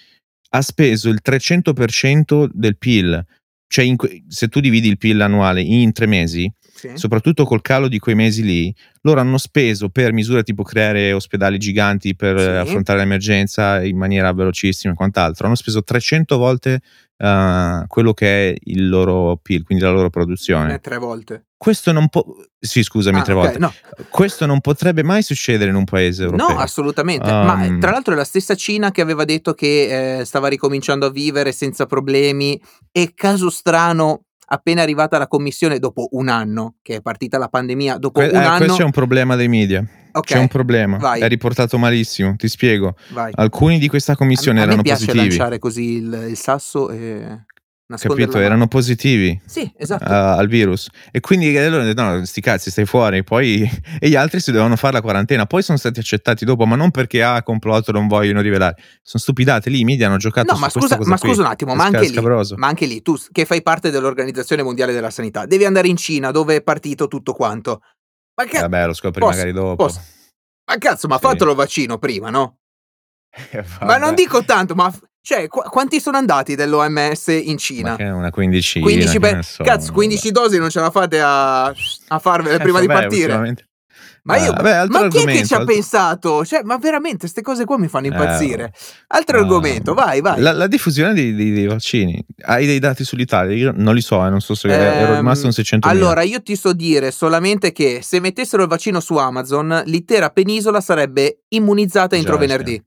[0.50, 3.26] ha speso il 300% del PIL.
[3.68, 3.96] Cioè, in,
[4.28, 6.92] se tu dividi il PIL annuale in tre mesi, Sì.
[6.96, 11.58] soprattutto col calo di quei mesi lì, loro hanno speso per misure tipo creare ospedali
[11.58, 12.46] giganti per Sì.
[12.48, 16.82] affrontare l'emergenza in maniera velocissima e quant'altro, hanno speso 300 volte
[17.18, 20.74] eh, quello che è il loro PIL, quindi la loro produzione.
[20.74, 21.46] Eh, tre volte.
[21.56, 22.22] Questo non può...
[22.60, 23.60] Sì, scusami, Ah, tre ok, volte.
[23.60, 23.74] No,
[24.10, 26.50] Questo non potrebbe mai succedere in un paese europeo.
[26.50, 27.32] no, assolutamente.
[27.32, 30.50] Ma eh, Um, tra l'altro è la stessa Cina che aveva detto che eh, stava
[30.50, 32.62] ricominciando a vivere senza problemi
[32.92, 37.98] e caso strano, appena arrivata la commissione dopo un anno, che è partita la pandemia,
[37.98, 38.66] dopo que- un eh, anno...
[38.66, 39.86] questo è un problema dei media.
[40.12, 40.98] Ok, C'è un problema.
[40.98, 41.20] vai.
[41.20, 42.36] È riportato malissimo.
[42.38, 42.96] Ti spiego.
[43.10, 43.34] vai.
[43.36, 45.30] Alcuni di questa commissione a, a me erano piace positivi.
[45.30, 47.44] lanciare così il, il sasso e
[47.88, 48.40] Capito?
[48.40, 49.40] Erano positivi.
[49.46, 50.06] Sì, esatto.
[50.06, 53.62] uh, al virus e quindi eh, detto no sti cazzi stai fuori poi
[54.00, 56.90] e gli altri si dovevano fare la quarantena poi sono stati accettati dopo ma non
[56.90, 60.70] perché ah complotto non vogliono rivelare sono stupidate lì i media hanno giocato No, ma
[60.70, 62.20] scusa, ma scusa un attimo, ma anche, lì,
[62.56, 66.32] ma anche lì, tu che fai parte dell'Organizzazione Mondiale della Sanità, devi andare in Cina
[66.32, 67.82] dove è partito tutto quanto.
[68.36, 70.02] Ma, che, vabbè lo scopri posso- magari dopo posso-
[70.68, 71.22] ma cazzo, ma Sì.
[71.22, 72.58] fatelo il vaccino prima, no?
[73.52, 74.92] Eh, Ma non dico tanto, ma
[75.26, 77.96] cioè, qu- quanti sono andati dell'OMS in Cina?
[78.00, 82.20] una quindicina 15 che per- so, cazzo, 15 dosi non ce la fate a, a
[82.20, 82.62] farvele vabbè.
[82.64, 83.56] prima di Eh, partire.
[84.22, 86.46] Ma io, Ah, vabbè, ma chi è che ci ha altro- pensato?
[86.46, 88.72] Cioè, ma veramente, queste cose qua mi fanno Eh, impazzire.
[89.08, 90.40] Altro ah, argomento, vai, vai.
[90.42, 92.24] La, la diffusione dei, dei- dei vaccini.
[92.44, 93.56] Hai dei dati sull'Italia?
[93.56, 96.42] Io non li so, eh, non so se ero Ehm, rimasto un 600 Allora, io
[96.42, 102.16] ti so dire solamente che se mettessero il vaccino su Amazon, l'intera penisola sarebbe immunizzata
[102.16, 102.80] entro Già, venerdì.
[102.82, 102.86] Oh,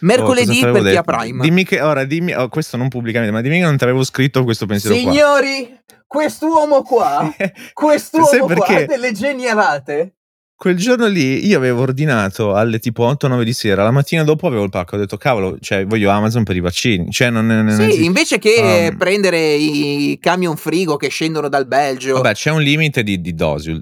[0.00, 1.42] Mercoledì per chi ha Prime.
[1.42, 4.44] Dimmi che ora, dimmi, oh, questo non pubblicamente, ma dimmi che non ti avevo scritto
[4.44, 5.74] questo pensiero Signori,
[6.06, 7.50] quest'uomo qua, qua.
[7.72, 10.10] quest'uomo qua ha delle genialate.
[10.58, 14.62] Quel giorno lì io avevo ordinato alle tipo 8-9 di sera, la mattina dopo avevo
[14.64, 17.82] il pacco, ho detto cavolo, cioè voglio Amazon per i vaccini, cioè non, non Sì,
[17.82, 18.02] esiste.
[18.02, 22.14] invece che Um, prendere i camion frigo che scendono dal Belgio.
[22.14, 23.78] Vabbè, c'è un limite di, di dosi,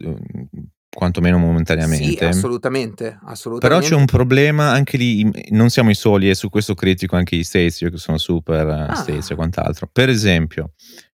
[0.95, 2.25] eh, quantomeno sì, momentaneamente.
[2.27, 3.89] assolutamente, Però assolutamente.
[3.89, 7.45] c'è un problema anche lì, non siamo i soli e su questo critico anche gli
[7.45, 8.95] States, io che sono super eh, Ah.
[8.95, 9.89] States e quant'altro.
[9.91, 10.73] Per esempio,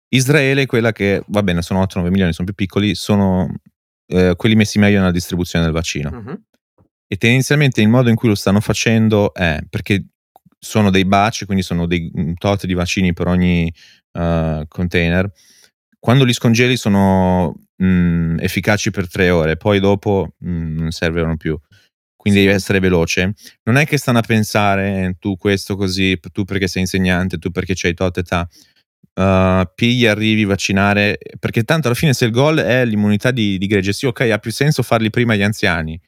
[0.10, 3.54] Israele è quella che, va bene, sono 8-9 milioni, sono più piccoli, sono
[4.08, 6.10] eh, quelli messi meglio nella distribuzione del vaccino.
[6.12, 6.44] Mhm.
[7.08, 10.06] E tendenzialmente il modo in cui lo stanno facendo è perché
[10.60, 13.72] sono dei batch, quindi sono dei tot di vaccini per ogni
[14.12, 15.32] eh, container.
[15.98, 21.60] Quando li scongeli sono mm, efficaci per tre ore, poi dopo mm, non servono più.
[22.16, 23.34] Quindi devi essere veloce.
[23.64, 27.74] Non è che stanno a pensare tu questo così, tu perché sei insegnante, tu perché
[27.76, 28.48] c'hai tot età.
[29.14, 33.68] Uh, pigli, arrivi, vaccinare, perché tanto alla fine se il goal è l'immunità di, di
[33.68, 36.00] gregge, sì ok ha più senso farli prima agli anziani,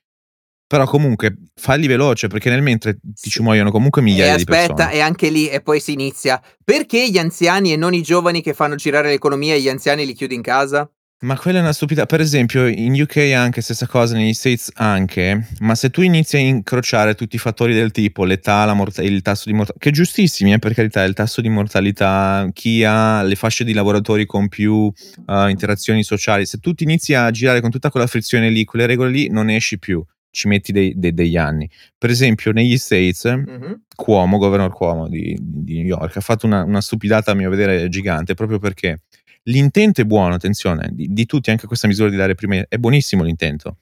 [0.71, 4.75] però comunque falli veloce perché nel mentre ti ci muoiono comunque migliaia e di aspetta,
[4.75, 4.93] persone.
[4.93, 6.41] e anche lì, e poi si inizia.
[6.63, 10.13] Perché gli anziani e non i giovani che fanno girare l'economia e gli anziani li
[10.13, 10.89] chiudi in casa?
[11.21, 12.07] Ma quella è una stupidità.
[12.07, 15.47] Per esempio, in UK anche stessa cosa, negli States anche.
[15.59, 19.21] Ma se tu inizi a incrociare tutti i fattori del tipo l'età, la morta- il
[19.21, 23.35] tasso di mortalità, che giustissimi, eh, per carità, il tasso di mortalità, chi ha le
[23.35, 27.69] fasce di lavoratori con più uh, interazioni sociali, se tu ti inizi a girare con
[27.69, 30.03] tutta quella frizione lì, quelle regole lì, non esci più.
[30.33, 31.69] Ci metti dei- dei- degli anni.
[31.97, 33.81] Per esempio, negli States, Mhm.
[33.95, 37.89] Cuomo, governor Cuomo di, di New York, ha fatto una, una stupidata a mio vedere
[37.89, 39.01] gigante proprio perché
[39.43, 43.23] l'intento è buono, attenzione, di, di tutti, anche questa misura di dare prima, è buonissimo
[43.23, 43.77] l'intento.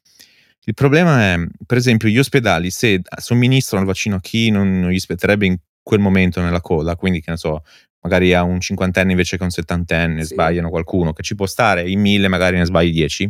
[0.66, 4.90] Il problema è, per esempio, gli ospedali, se somministrano il vaccino a chi non, non
[4.92, 7.64] gli spetterebbe in quel momento nella coda, quindi che ne so,
[8.02, 10.34] magari a un cinquantenne invece che a un settantenne, Sì.
[10.34, 13.30] sbagliano qualcuno, che ci può stare in mille, magari ne sbagli dieci.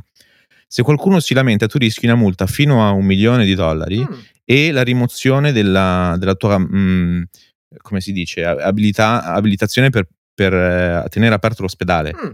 [0.68, 4.20] Se qualcuno si lamenta, tu rischi una multa fino a un milione di dollari Mm.
[4.44, 7.22] e la rimozione della, della tua, mm,
[7.82, 10.08] come si dice, abilità, abilitazione per,
[10.39, 12.13] per eh, tenere aperto l'ospedale.
[12.15, 12.32] Mm.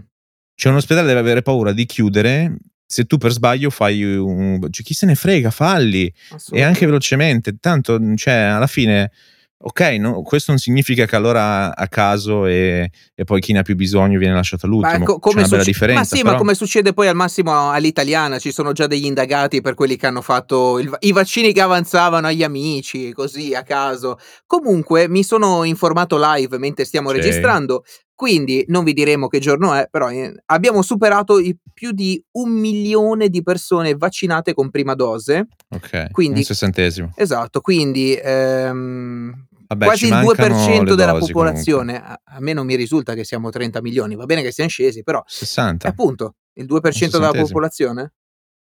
[0.54, 4.60] Cioè un ospedale deve avere paura di chiudere se tu per sbaglio fai un...
[4.70, 6.12] Cioè, chi se ne frega, falli
[6.52, 7.56] e anche velocemente.
[7.58, 9.10] Tanto, cioè, alla fine,
[9.58, 13.62] ok, no, questo non significa che allora a caso e, e poi chi ne ha
[13.62, 15.04] più bisogno viene lasciato Ma all'ultimo.
[15.04, 16.00] co- C'è come succe- differenza.
[16.00, 19.60] ma sì, però- ma come succede poi al massimo all'italiana, ci sono già degli indagati
[19.60, 24.18] per quelli che hanno fatto il i vaccini che avanzavano agli amici, così a caso.
[24.46, 27.16] Comunque mi sono informato live mentre stiamo Sì.
[27.16, 32.22] registrando, quindi non vi diremo che giorno è, però eh, abbiamo superato i più di
[32.32, 35.46] un milione di persone vaccinate con prima dose.
[35.70, 37.12] Ok, quindi- un sessantesimo.
[37.14, 42.02] Esatto, quindi ehm, Vabbè, quasi il mancano 2% le della dosi popolazione.
[42.02, 45.02] A, a me non mi risulta che siamo 30 milioni, va bene che siamo scesi,
[45.02, 45.88] però 60.
[45.88, 48.12] appunto il 2% della popolazione?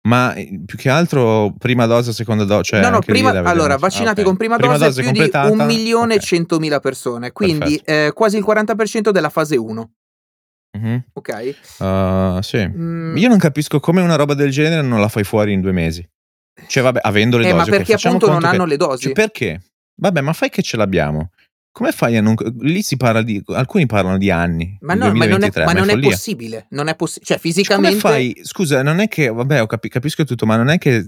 [0.09, 3.79] Ma eh, più che altro prima dose, seconda dose, cioè no, no, prima, allora, Ah,
[3.79, 4.27] vaccinati ok.
[4.27, 6.23] con prima, dose, più completata, di 1 milione e ok.
[6.23, 9.91] 100 mila persone, quindi eh, quasi il 40% della fase 1.
[10.79, 11.05] Mhm.
[11.15, 11.55] Ok?
[11.81, 12.67] Uh, sì.
[12.67, 15.73] Mm, Io non capisco come una roba del genere non la fai fuori in due
[15.73, 16.09] mesi.
[16.67, 17.71] Cioè, vabbè, avendo le eh, dosi.
[17.71, 19.03] ma perché facciamo appunto non conto che- hanno le dosi?
[19.05, 19.61] Cioè, perché?
[20.01, 21.31] Vabbè, ma fai che ce l'abbiamo.
[21.73, 22.35] Come fai a non.
[22.61, 23.41] Lì si parla di.
[23.47, 24.77] Alcuni parlano di anni.
[24.81, 26.67] ma, no, ma non è, 2023, ma non è possibile.
[26.71, 27.99] Non è possi- cioè, Cioè, Come fisicamente.
[28.01, 28.41] fai?
[28.43, 29.29] Scusa, non è che.
[29.29, 31.07] Vabbè, ho capi- capisco tutto, ma non è che.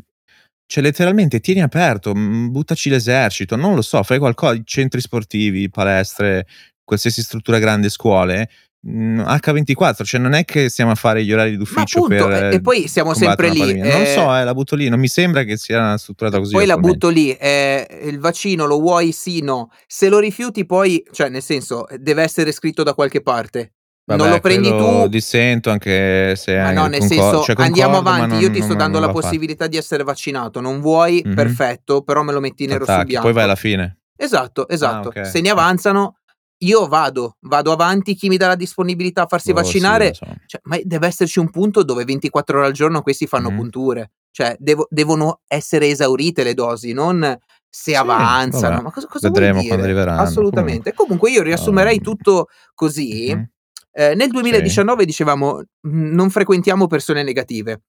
[0.64, 6.46] Cioè, letteralmente tieni aperto, buttaci l'esercito, non lo so, fai qualcosa, centri sportivi, palestre,
[6.84, 8.48] qualsiasi struttura grande, scuole.
[8.84, 12.44] Mh, H24, cioè non è che stiamo a fare gli orari d'ufficio appunto, per.
[12.44, 13.78] e, eh, e poi siamo sempre combattere lì.
[13.80, 13.92] pandemia.
[13.98, 16.52] Non eh, so, eh, la butto lì, non mi sembra che sia strutturata così.
[16.54, 19.70] Poi la butto lì, eh, il vaccino lo vuoi sì, no.
[19.86, 23.72] Se lo rifiuti poi, cioè nel senso, deve essere scritto da qualche parte.
[24.04, 27.92] Vabbè, non lo prendi tu, Dissento anche se ma no, nel concor- senso, cioè, andiamo
[27.94, 29.26] concordo, ma avanti, io non- ti sto non- dando non la va fatto.
[29.26, 31.34] possibilità di essere vaccinato, non vuoi, Mhm.
[31.34, 33.26] perfetto, però me lo metti nero su Attacchi, bianco.
[33.26, 33.98] poi vai alla fine.
[34.16, 35.08] Esatto, esatto.
[35.08, 35.24] ok.
[35.24, 36.16] Se ne avanzano,
[36.64, 40.14] io vado, vado avanti, chi mi dà la disponibilità a farsi Oh, sì, vaccinare, lo
[40.14, 40.26] so.
[40.46, 43.56] cioè, ma deve esserci un punto dove 24 ore al giorno questi fanno Mhm.
[43.56, 44.10] punture.
[44.30, 47.20] Cioè, devo- devono essere esaurite le dosi, non
[47.68, 48.68] se Sì, avanzano.
[48.74, 50.92] vabbè, Ma cosa, cosa vedremo quando arriveranno, Assolutamente.
[50.94, 53.34] Comunque, io riassumerei Um, tutto così.
[53.34, 53.50] Mhm.
[53.94, 57.82] Eh, nel 2019 dicevamo "Mm, non frequentiamo persone negative.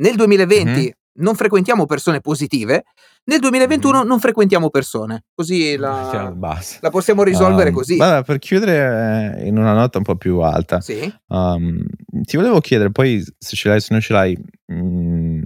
[0.00, 0.90] Nel 2020 Mhm.
[1.18, 2.84] Non frequentiamo persone positive.
[3.24, 4.06] Nel 2021 Mhm.
[4.06, 5.24] non frequentiamo persone.
[5.34, 6.78] Così la, basta.
[6.82, 7.96] la possiamo risolvere Um, così.
[7.96, 11.12] Vabbè, per chiudere eh, in una nota un po' più alta, Sì.
[11.28, 11.78] um,
[12.22, 14.36] ti volevo chiedere poi se ce l'hai, se non ce l'hai,
[14.72, 15.42] mm,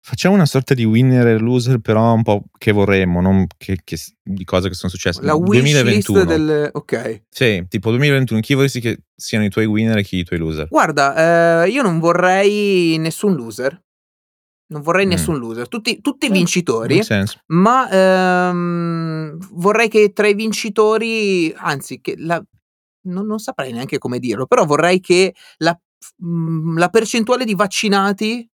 [0.00, 3.98] facciamo una sorta di winner e loser, però un po' che vorremmo, non che, che-
[4.22, 5.20] di cose che sono successe.
[5.22, 6.24] La wish list 2021.
[6.24, 6.70] del...
[6.72, 7.22] Ok.
[7.28, 10.68] Sì, tipo 2021, chi vorresti che siano i tuoi winner e chi i tuoi loser?
[10.68, 13.80] Guarda, eh, io non vorrei nessun loser.
[14.68, 15.10] Non vorrei Mm.
[15.10, 15.68] nessun loser.
[15.68, 16.96] Tutti, tutti Eh, vincitori.
[17.46, 22.42] Ma ehm, vorrei che tra i vincitori, anzi, che la,
[23.02, 25.78] non, non saprei neanche come dirlo, però vorrei che la,
[26.24, 28.48] mm, la percentuale di vaccinati,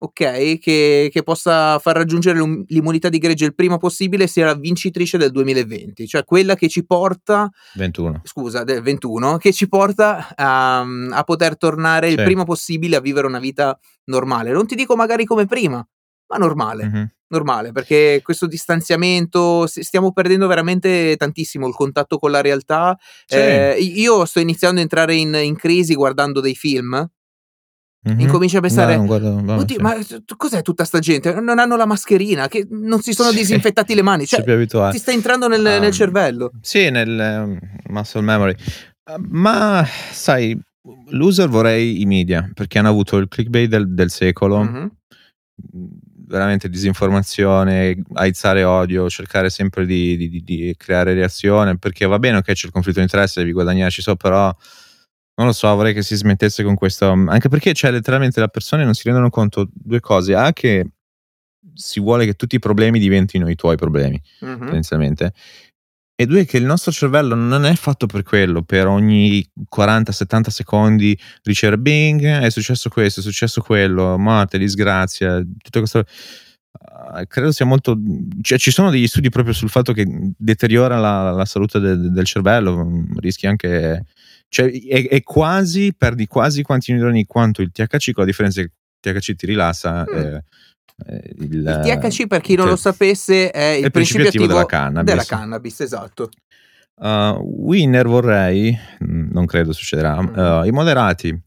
[0.00, 5.18] ok, che, che possa far raggiungere l'immunità di gregge il prima possibile sia la vincitrice
[5.18, 8.20] del 2020, cioè quella che ci porta 21.
[8.24, 10.80] scusa, del 21, che ci porta a,
[11.10, 12.24] a poter tornare il Sì.
[12.24, 14.52] prima possibile a vivere una vita normale.
[14.52, 15.84] Non ti dico magari come prima,
[16.28, 16.84] ma normale.
[16.84, 17.12] Mhm.
[17.30, 22.96] Normale, perché questo distanziamento stiamo perdendo veramente tantissimo il contatto con la realtà.
[23.26, 23.36] Sì.
[23.36, 27.06] Eh, io sto iniziando a entrare in, in crisi guardando dei film.
[28.12, 28.20] Mhm.
[28.20, 29.82] Incomincio a pensare, No, non guardo- vabbè, Oddio, sì.
[29.82, 29.96] ma
[30.36, 31.32] cos'è tutta sta gente?
[31.40, 33.36] Non hanno la mascherina, che non si sono Sì.
[33.38, 34.26] disinfettati le mani.
[34.26, 34.42] Cioè,
[34.90, 36.50] ti sta entrando nel, Um, nel cervello.
[36.60, 38.54] Sì, nel ehm, muscle memory.
[39.10, 40.58] Uh, Ma sai,
[41.10, 44.90] loser vorrei i media, perché hanno avuto il clickbait del, del secolo, Mhm.
[46.26, 52.36] veramente disinformazione, aizzare odio, cercare sempre di, di- di- di creare reazione, perché va bene,
[52.38, 54.54] ok, c'è il conflitto di interesse, devi guadagnarci so, però
[55.38, 58.84] non lo so, vorrei che si smettesse con questo, anche perché cioè, letteralmente le persone
[58.84, 60.90] non si rendono conto due cose, A che
[61.74, 64.58] si vuole che tutti i problemi diventino i tuoi problemi Mhm.
[64.58, 65.32] tendenzialmente.
[66.20, 71.16] E due, che il nostro cervello non è fatto per quello, per ogni 40-70 secondi
[71.44, 76.04] ricevere bing, è successo questo, è successo quello, morte, disgrazia, tutto questo.
[76.80, 77.98] Ah, credo sia molto.
[78.40, 82.24] Cioè, ci sono degli studi proprio sul fatto che deteriora la, la salute de- del
[82.24, 84.04] cervello, mm, rischi anche.
[84.48, 88.70] Cioè, è, è quasi, perdi quasi quanti neuroni quanto il THC, con la differenza che
[88.70, 90.04] il THC ti rilassa.
[90.08, 90.16] Mm.
[90.16, 90.44] eh,
[91.06, 94.66] eh, il, Il THC, per chi non lo sapesse, è il, il principio attivo della
[94.66, 95.10] cannabis.
[95.12, 96.30] della cannabis, esatto.
[97.00, 100.36] Uh, winner vorrei, mm, non credo succederà, Mm.
[100.36, 101.40] uh, i moderati,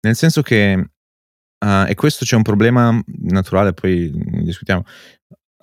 [0.00, 0.90] nel senso che,
[1.64, 4.10] uh, e questo c'è un problema naturale, poi
[4.42, 4.84] discutiamo,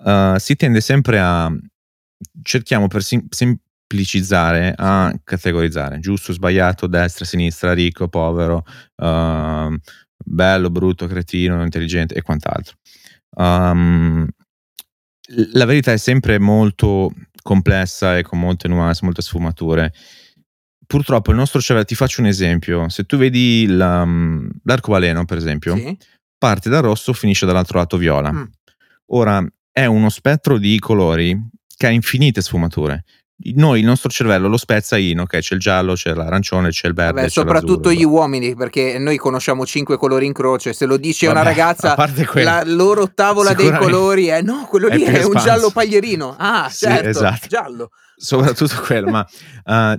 [0.04, 1.50] uh, si tende sempre a,
[2.42, 8.64] cerchiamo per sim- semplicizzare, a categorizzare, giusto, sbagliato, destra, sinistra, ricco, povero,
[8.96, 9.76] uh,
[10.24, 12.76] bello, brutto, cretino, intelligente e quant'altro.
[13.36, 14.28] Um,
[15.52, 17.12] la verità è sempre molto
[17.42, 19.92] complessa e con molte nuance, molte sfumature.
[20.92, 24.06] Purtroppo il nostro cervello, ti faccio un esempio, se tu vedi la-
[24.64, 25.96] l'arcobaleno per esempio, Sì.
[26.36, 28.30] parte dal rosso, finisce dall'altro lato viola.
[28.30, 28.42] Mm.
[29.12, 31.34] Ora è uno spettro di colori
[31.74, 33.04] che ha infinite sfumature.
[33.54, 36.94] Noi, il nostro cervello lo spezza in, ok, c'è il giallo, c'è l'arancione, c'è il
[36.94, 40.72] verde, Vabbè, soprattutto gli uomini, perché noi conosciamo cinque colori in croce.
[40.72, 44.42] Se lo dice una Vabbè, ragazza, a parte quello, la loro tavola dei colori è
[44.42, 46.36] no, quello è lì più è, un giallo paglierino.
[46.38, 47.46] Ah, Sì, certo, esatto.
[47.48, 47.90] giallo.
[48.16, 49.26] soprattutto quello, ma
[49.64, 49.98] uh,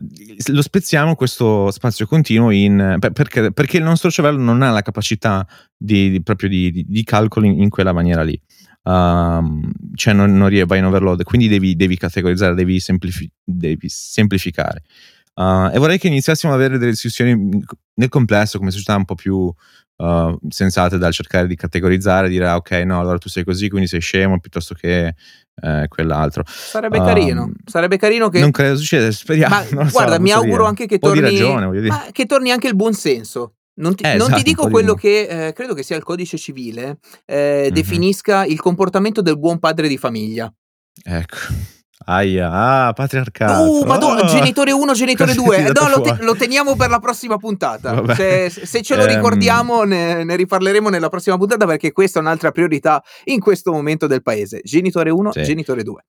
[0.53, 4.81] lo spezziamo questo spazio continuo in per- perché, perché il nostro cervello non ha la
[4.81, 5.45] capacità
[5.75, 8.39] di, di- proprio di, di- di calcolo in, in quella maniera lì.
[8.83, 14.83] Um, cioè non, non vai in overload, quindi devi, devi categorizzare, devi, semplifi- devi semplificare.
[15.35, 17.63] Uh, e vorrei che iniziassimo ad avere delle discussioni
[17.95, 22.55] nel complesso come società un po' più uh, sensate dal cercare di categorizzare, dire ah,
[22.57, 25.15] ok no allora tu sei così quindi sei scemo piuttosto che
[25.61, 26.43] eh, quell'altro.
[26.47, 28.39] Sarebbe um, carino, sarebbe carino che...
[28.39, 29.55] Non credo succeda, speriamo.
[29.71, 30.67] Ma guarda, so, mi auguro dire.
[30.67, 31.19] anche che torni...
[31.21, 33.55] ragione, che torni anche il buon senso.
[33.75, 35.81] Non ti, Eh, non ti esatto, dico un po' quello di- che eh, credo che
[35.83, 37.73] sia il codice civile, eh, Mhm.
[37.73, 40.53] definisca il comportamento del buon padre di famiglia.
[41.03, 41.35] Ecco.
[42.05, 42.49] Aia,
[42.87, 43.69] ah, patriarcato.
[43.81, 44.27] Uh, madonna, Oh!
[44.27, 45.55] genitore 1, genitore Cosa hai 2.
[45.57, 48.13] tirato No, lo, te- lo teniamo per la prossima puntata.
[48.15, 49.15] Se, se ce lo Ehm.
[49.15, 54.07] ricordiamo, ne, ne riparleremo nella prossima puntata perché questa è un'altra priorità in questo momento
[54.07, 54.61] del paese.
[54.63, 55.43] Genitore 1, Sì.
[55.43, 56.05] genitore 2.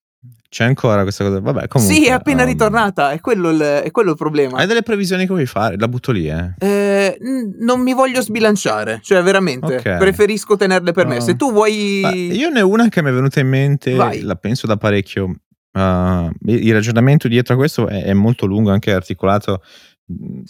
[0.48, 1.40] C'è ancora questa cosa.
[1.40, 1.96] Vabbè, comunque.
[1.96, 4.56] sì, è appena um, ritornata, è quello il, è quello il problema.
[4.58, 5.76] Hai delle previsioni che vuoi fare?
[5.76, 6.54] La butto lì, eh.
[6.60, 9.96] Eh, n- non mi voglio sbilanciare, cioè veramente, Ok.
[9.98, 11.16] preferisco tenerle per me.
[11.16, 11.20] No.
[11.20, 11.98] Se tu vuoi...
[12.02, 14.20] Ma io ne ho una che mi è venuta in mente, Vai.
[14.20, 15.34] la penso da parecchio.
[15.74, 19.62] Uh, il ragionamento dietro a questo è, è molto lungo, anche articolato.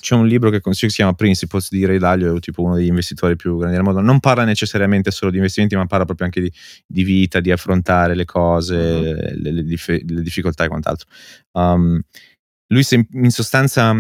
[0.01, 2.75] C'è un libro che consiglio che si chiama Principles di Ray Dalio, è tipo uno
[2.75, 4.01] degli investitori più grandi del mondo.
[4.01, 6.53] Non parla necessariamente solo di investimenti, ma parla proprio anche di,
[6.85, 9.43] di vita, di affrontare le cose, Mhm.
[9.43, 11.07] le, le dif- le difficoltà e quant'altro.
[11.53, 12.01] Um,
[12.73, 13.95] lui, sem- in sostanza,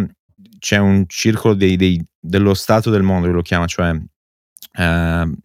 [0.59, 3.97] c'è un circolo dei- dei- dello stato del mondo, lui lo chiama, cioè
[4.77, 5.37] ehm,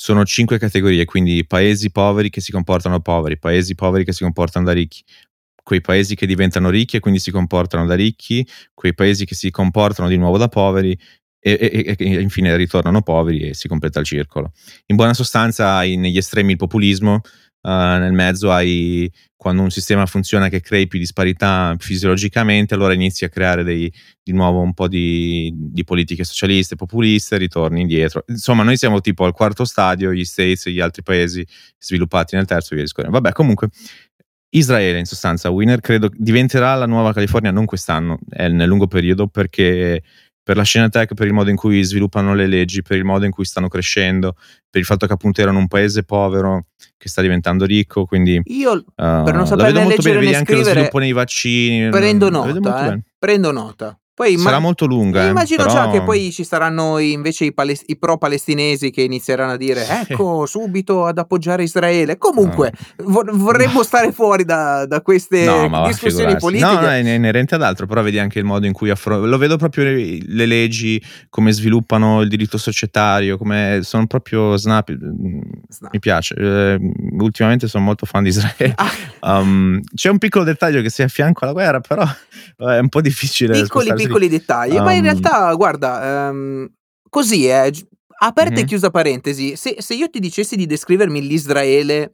[0.00, 4.64] sono cinque categorie, quindi paesi poveri che si comportano poveri, paesi poveri che si comportano
[4.64, 5.02] da ricchi,
[5.60, 9.50] quei paesi che diventano ricchi e quindi si comportano da ricchi, quei paesi che si
[9.50, 10.96] comportano di nuovo da poveri
[11.40, 14.52] e, e- e- infine ritornano poveri e si completa il circolo.
[14.86, 17.22] In buona sostanza negli estremi il populismo,
[17.68, 23.24] eh, nel mezzo hai quando un sistema funziona che crei più disparità fisiologicamente, allora inizi
[23.24, 23.92] a creare dei,
[24.22, 28.24] di nuovo un po' di, di politiche socialiste, populiste, ritorni indietro.
[28.26, 31.46] Insomma, noi siamo tipo al quarto stadio, gli States e gli altri paesi
[31.78, 33.20] sviluppati nel terzo via discorrendo.
[33.20, 33.68] Vabbè, comunque,
[34.50, 39.28] Israele in sostanza, winner, credo diventerà la nuova California non quest'anno, è nel lungo periodo
[39.28, 40.02] perché
[40.48, 43.26] per la scena tech, per il modo in cui sviluppano le leggi, per il modo
[43.26, 44.34] in cui stanno crescendo,
[44.70, 48.72] per il fatto che appunto erano un paese povero che sta diventando ricco, quindi Io
[48.72, 50.98] uh, Per non la saper vedo né molto bene, leggere vedi anche lo scrivere, sviluppo
[51.00, 51.90] nei vaccini.
[51.90, 53.02] prendo nota, eh.
[53.18, 54.00] Prendo nota.
[54.18, 57.54] Poi Sarà imma- molto lunga, eh, immagino però- già che poi ci saranno invece i,
[57.54, 62.18] pales- i pro-palestinesi che inizieranno a dire ecco subito ad appoggiare Israele.
[62.18, 63.04] Comunque, No.
[63.10, 66.68] vor- vorremmo stare fuori da, da queste No, ma va, discussioni politiche.
[66.72, 69.28] No, no, è inerente ad altro, però vedi anche il modo in cui affrontano.
[69.30, 71.00] Lo vedo proprio le, le leggi,
[71.30, 74.90] come sviluppano il diritto societario, come sono proprio snap.
[75.68, 75.92] Snap.
[75.92, 76.34] Mi piace.
[76.34, 76.78] Eh,
[77.20, 78.72] ultimamente sono molto fan di Israele.
[78.74, 78.90] Ah,
[79.20, 82.04] Um, c'è un piccolo dettaglio che si affianca alla guerra, però
[82.56, 83.60] è un po' difficile.
[83.60, 84.06] piccoli lì.
[84.08, 86.68] Piccoli dettagli, ma in Um, realtà, guarda, ehm,
[87.08, 87.70] così è.
[88.20, 88.66] Aperta e Mhm.
[88.66, 92.12] chiusa parentesi, se, se io ti dicessi di descrivermi l'Israele,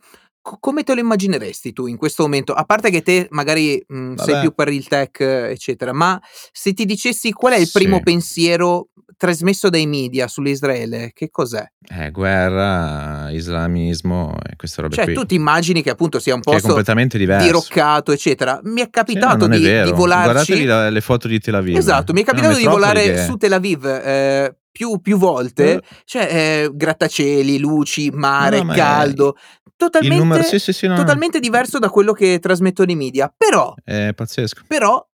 [0.61, 2.53] come te lo immagineresti tu in questo momento?
[2.53, 4.41] A parte che te magari mh, sei Vabbè.
[4.43, 6.21] più per il tech, eccetera, ma
[6.53, 8.03] se ti dicessi qual è il primo Sì.
[8.03, 11.65] pensiero trasmesso dai media sull'Israele, che cos'è?
[11.89, 15.15] Eh, guerra, islamismo e queste robe Cioè, qui.
[15.15, 17.47] tu ti immagini che appunto sia un posto completamente diverso.
[17.47, 18.61] diroccato, eccetera.
[18.65, 20.53] Mi è Sì, no, capitato non è di, di volarci.
[20.53, 21.77] Guardatevi le foto di Tel Aviv.
[21.77, 25.81] Esatto, mi è capitato di volare che- su Tel Aviv eh, più, più volte, Eh.
[26.05, 26.29] cioè
[26.65, 29.37] eh, grattacieli, luci, mare, No, no, caldo,
[29.77, 33.33] totalmente, numero, sì, sì, sì, no, totalmente diverso da quello che trasmettono i media.
[33.37, 34.63] Però, è pazzesco.
[34.67, 35.07] però,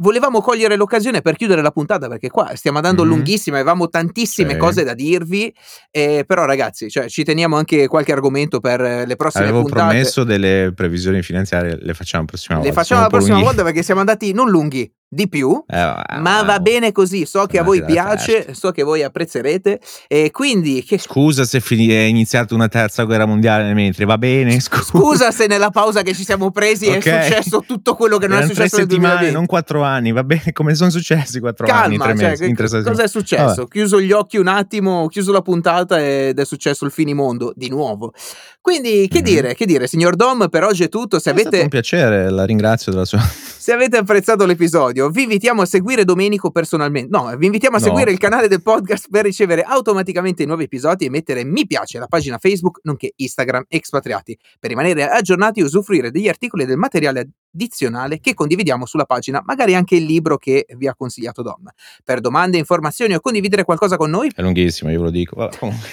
[0.00, 3.08] volevamo cogliere l'occasione per chiudere la puntata perché qua stiamo andando Mhm.
[3.08, 4.56] lunghissima, avevamo tantissime Sì.
[4.58, 5.52] cose da dirvi,
[5.90, 9.86] eh, però ragazzi, cioè, ci teniamo anche qualche argomento per eh, le prossime Avevo puntate.
[9.86, 12.78] promesso delle previsioni finanziarie, le facciamo la prossima Le volta.
[12.80, 13.48] facciamo la prossima lunghi.
[13.48, 15.76] volta perché siamo andati non lunghi, di più, Eh,
[16.20, 20.84] ma va bene così, so che a voi piace, so che voi apprezzerete e quindi
[20.84, 24.60] che Scusa se fini- è iniziata una terza guerra mondiale mentre, va bene?
[24.60, 27.06] Scusa, scusa se nella pausa che ci siamo presi Ok.
[27.06, 29.34] è successo tutto quello che non Erano è successo tre nel settimane, 2020.
[29.34, 30.52] non quattro anni, va bene?
[30.52, 33.44] Come sono successi quattro anni, Calma, tre cioè, mesi, che- cosa è successo?
[33.44, 33.68] Vabbè.
[33.68, 37.70] Chiuso gli occhi un attimo, ho chiuso la puntata ed è successo il finimondo di
[37.70, 38.12] nuovo.
[38.60, 39.24] Quindi, che Mhm.
[39.24, 41.18] dire, che dire, signor Dom, per oggi è tutto.
[41.18, 43.18] Se È stato avete, un piacere, la ringrazio della sua...
[43.56, 47.08] se avete apprezzato l'episodio, vi invitiamo a seguire Domenico personalmente.
[47.16, 47.84] No, vi invitiamo a No.
[47.86, 51.96] seguire il canale del podcast per ricevere automaticamente i nuovi episodi e mettere mi piace
[51.98, 56.76] alla pagina Facebook, nonché Instagram Expatriati, per rimanere aggiornati e usufruire degli articoli e del
[56.76, 61.68] materiale addizionale che condividiamo sulla pagina, magari anche il libro che vi ha consigliato Dom.
[62.04, 65.36] Per domande, informazioni o condividere qualcosa con noi, È lunghissimo, io ve lo dico.
[65.36, 65.88] Vabbè, comunque,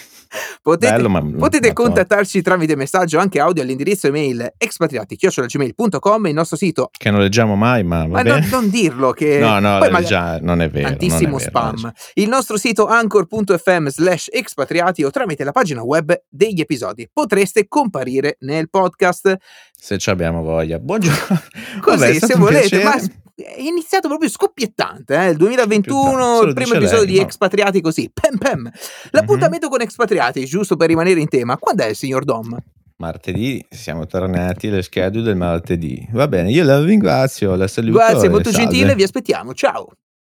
[0.61, 1.21] potete bello, ma...
[1.37, 6.89] Potete contattarci tramite messaggio anche audio all'indirizzo email expatriati.gmail.com il nostro sito.
[6.97, 10.61] Che non leggiamo mai, ma Ma non, non dirlo che No, no, poi leggia- non
[10.61, 10.89] è vero.
[10.89, 11.91] tantissimo è vero, spam.
[12.13, 17.09] Il nostro sito anchor.fm slash expatriati o tramite la pagina web degli episodi.
[17.11, 19.35] Potreste comparire nel podcast.
[19.77, 20.79] Se ci abbiamo voglia.
[20.79, 21.41] Buongiorno.
[21.81, 22.83] Così, Vabbè, se volete, piacere.
[22.83, 25.29] ma è iniziato proprio scoppiettante, eh?
[25.31, 28.71] il 2021, Se lo il primo episodio lei, di ma- Expatriati così, pem pem.
[29.11, 32.57] L'appuntamento con Expatriati, giusto per rimanere in tema, quando è, signor Dom?
[32.97, 36.07] Martedì siamo tornati alle schedule del martedì.
[36.11, 37.97] Va bene, io la ringrazio, la saluto.
[37.97, 38.69] Grazie, molto salve.
[38.69, 39.89] gentile, vi aspettiamo, ciao.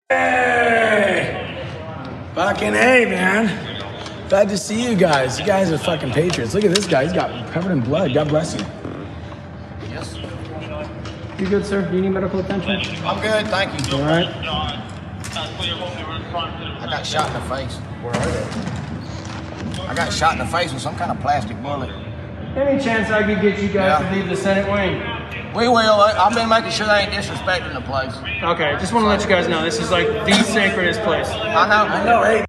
[0.07, 1.47] Hey!
[2.33, 3.49] Fucking hey, man.
[4.27, 5.39] Glad to see you guys.
[5.39, 6.53] You guys are fucking patriots.
[6.53, 7.03] Look at this guy.
[7.05, 8.13] He's got covered in blood.
[8.13, 8.65] God bless you.
[11.39, 11.49] Yes.
[11.51, 11.89] You good, sir?
[11.89, 12.71] Do you need medical attention?
[13.05, 13.97] I'm good, thank you.
[13.97, 14.27] All right.
[16.81, 17.75] I got shot in the face.
[18.01, 19.83] Where are they?
[19.87, 21.89] I got shot in the face with some kind of plastic bullet.
[22.55, 24.09] Any chance I could get you guys Yeah.
[24.09, 25.01] to leave the Senate wing?
[25.55, 25.75] We will.
[26.01, 28.13] I- I've been making sure they ain't disrespecting the place.
[28.43, 31.29] Okay, just want to let you guys know this is like the sacredest place.
[31.29, 31.85] I know.
[31.85, 32.23] I know.
[32.23, 32.45] Hey,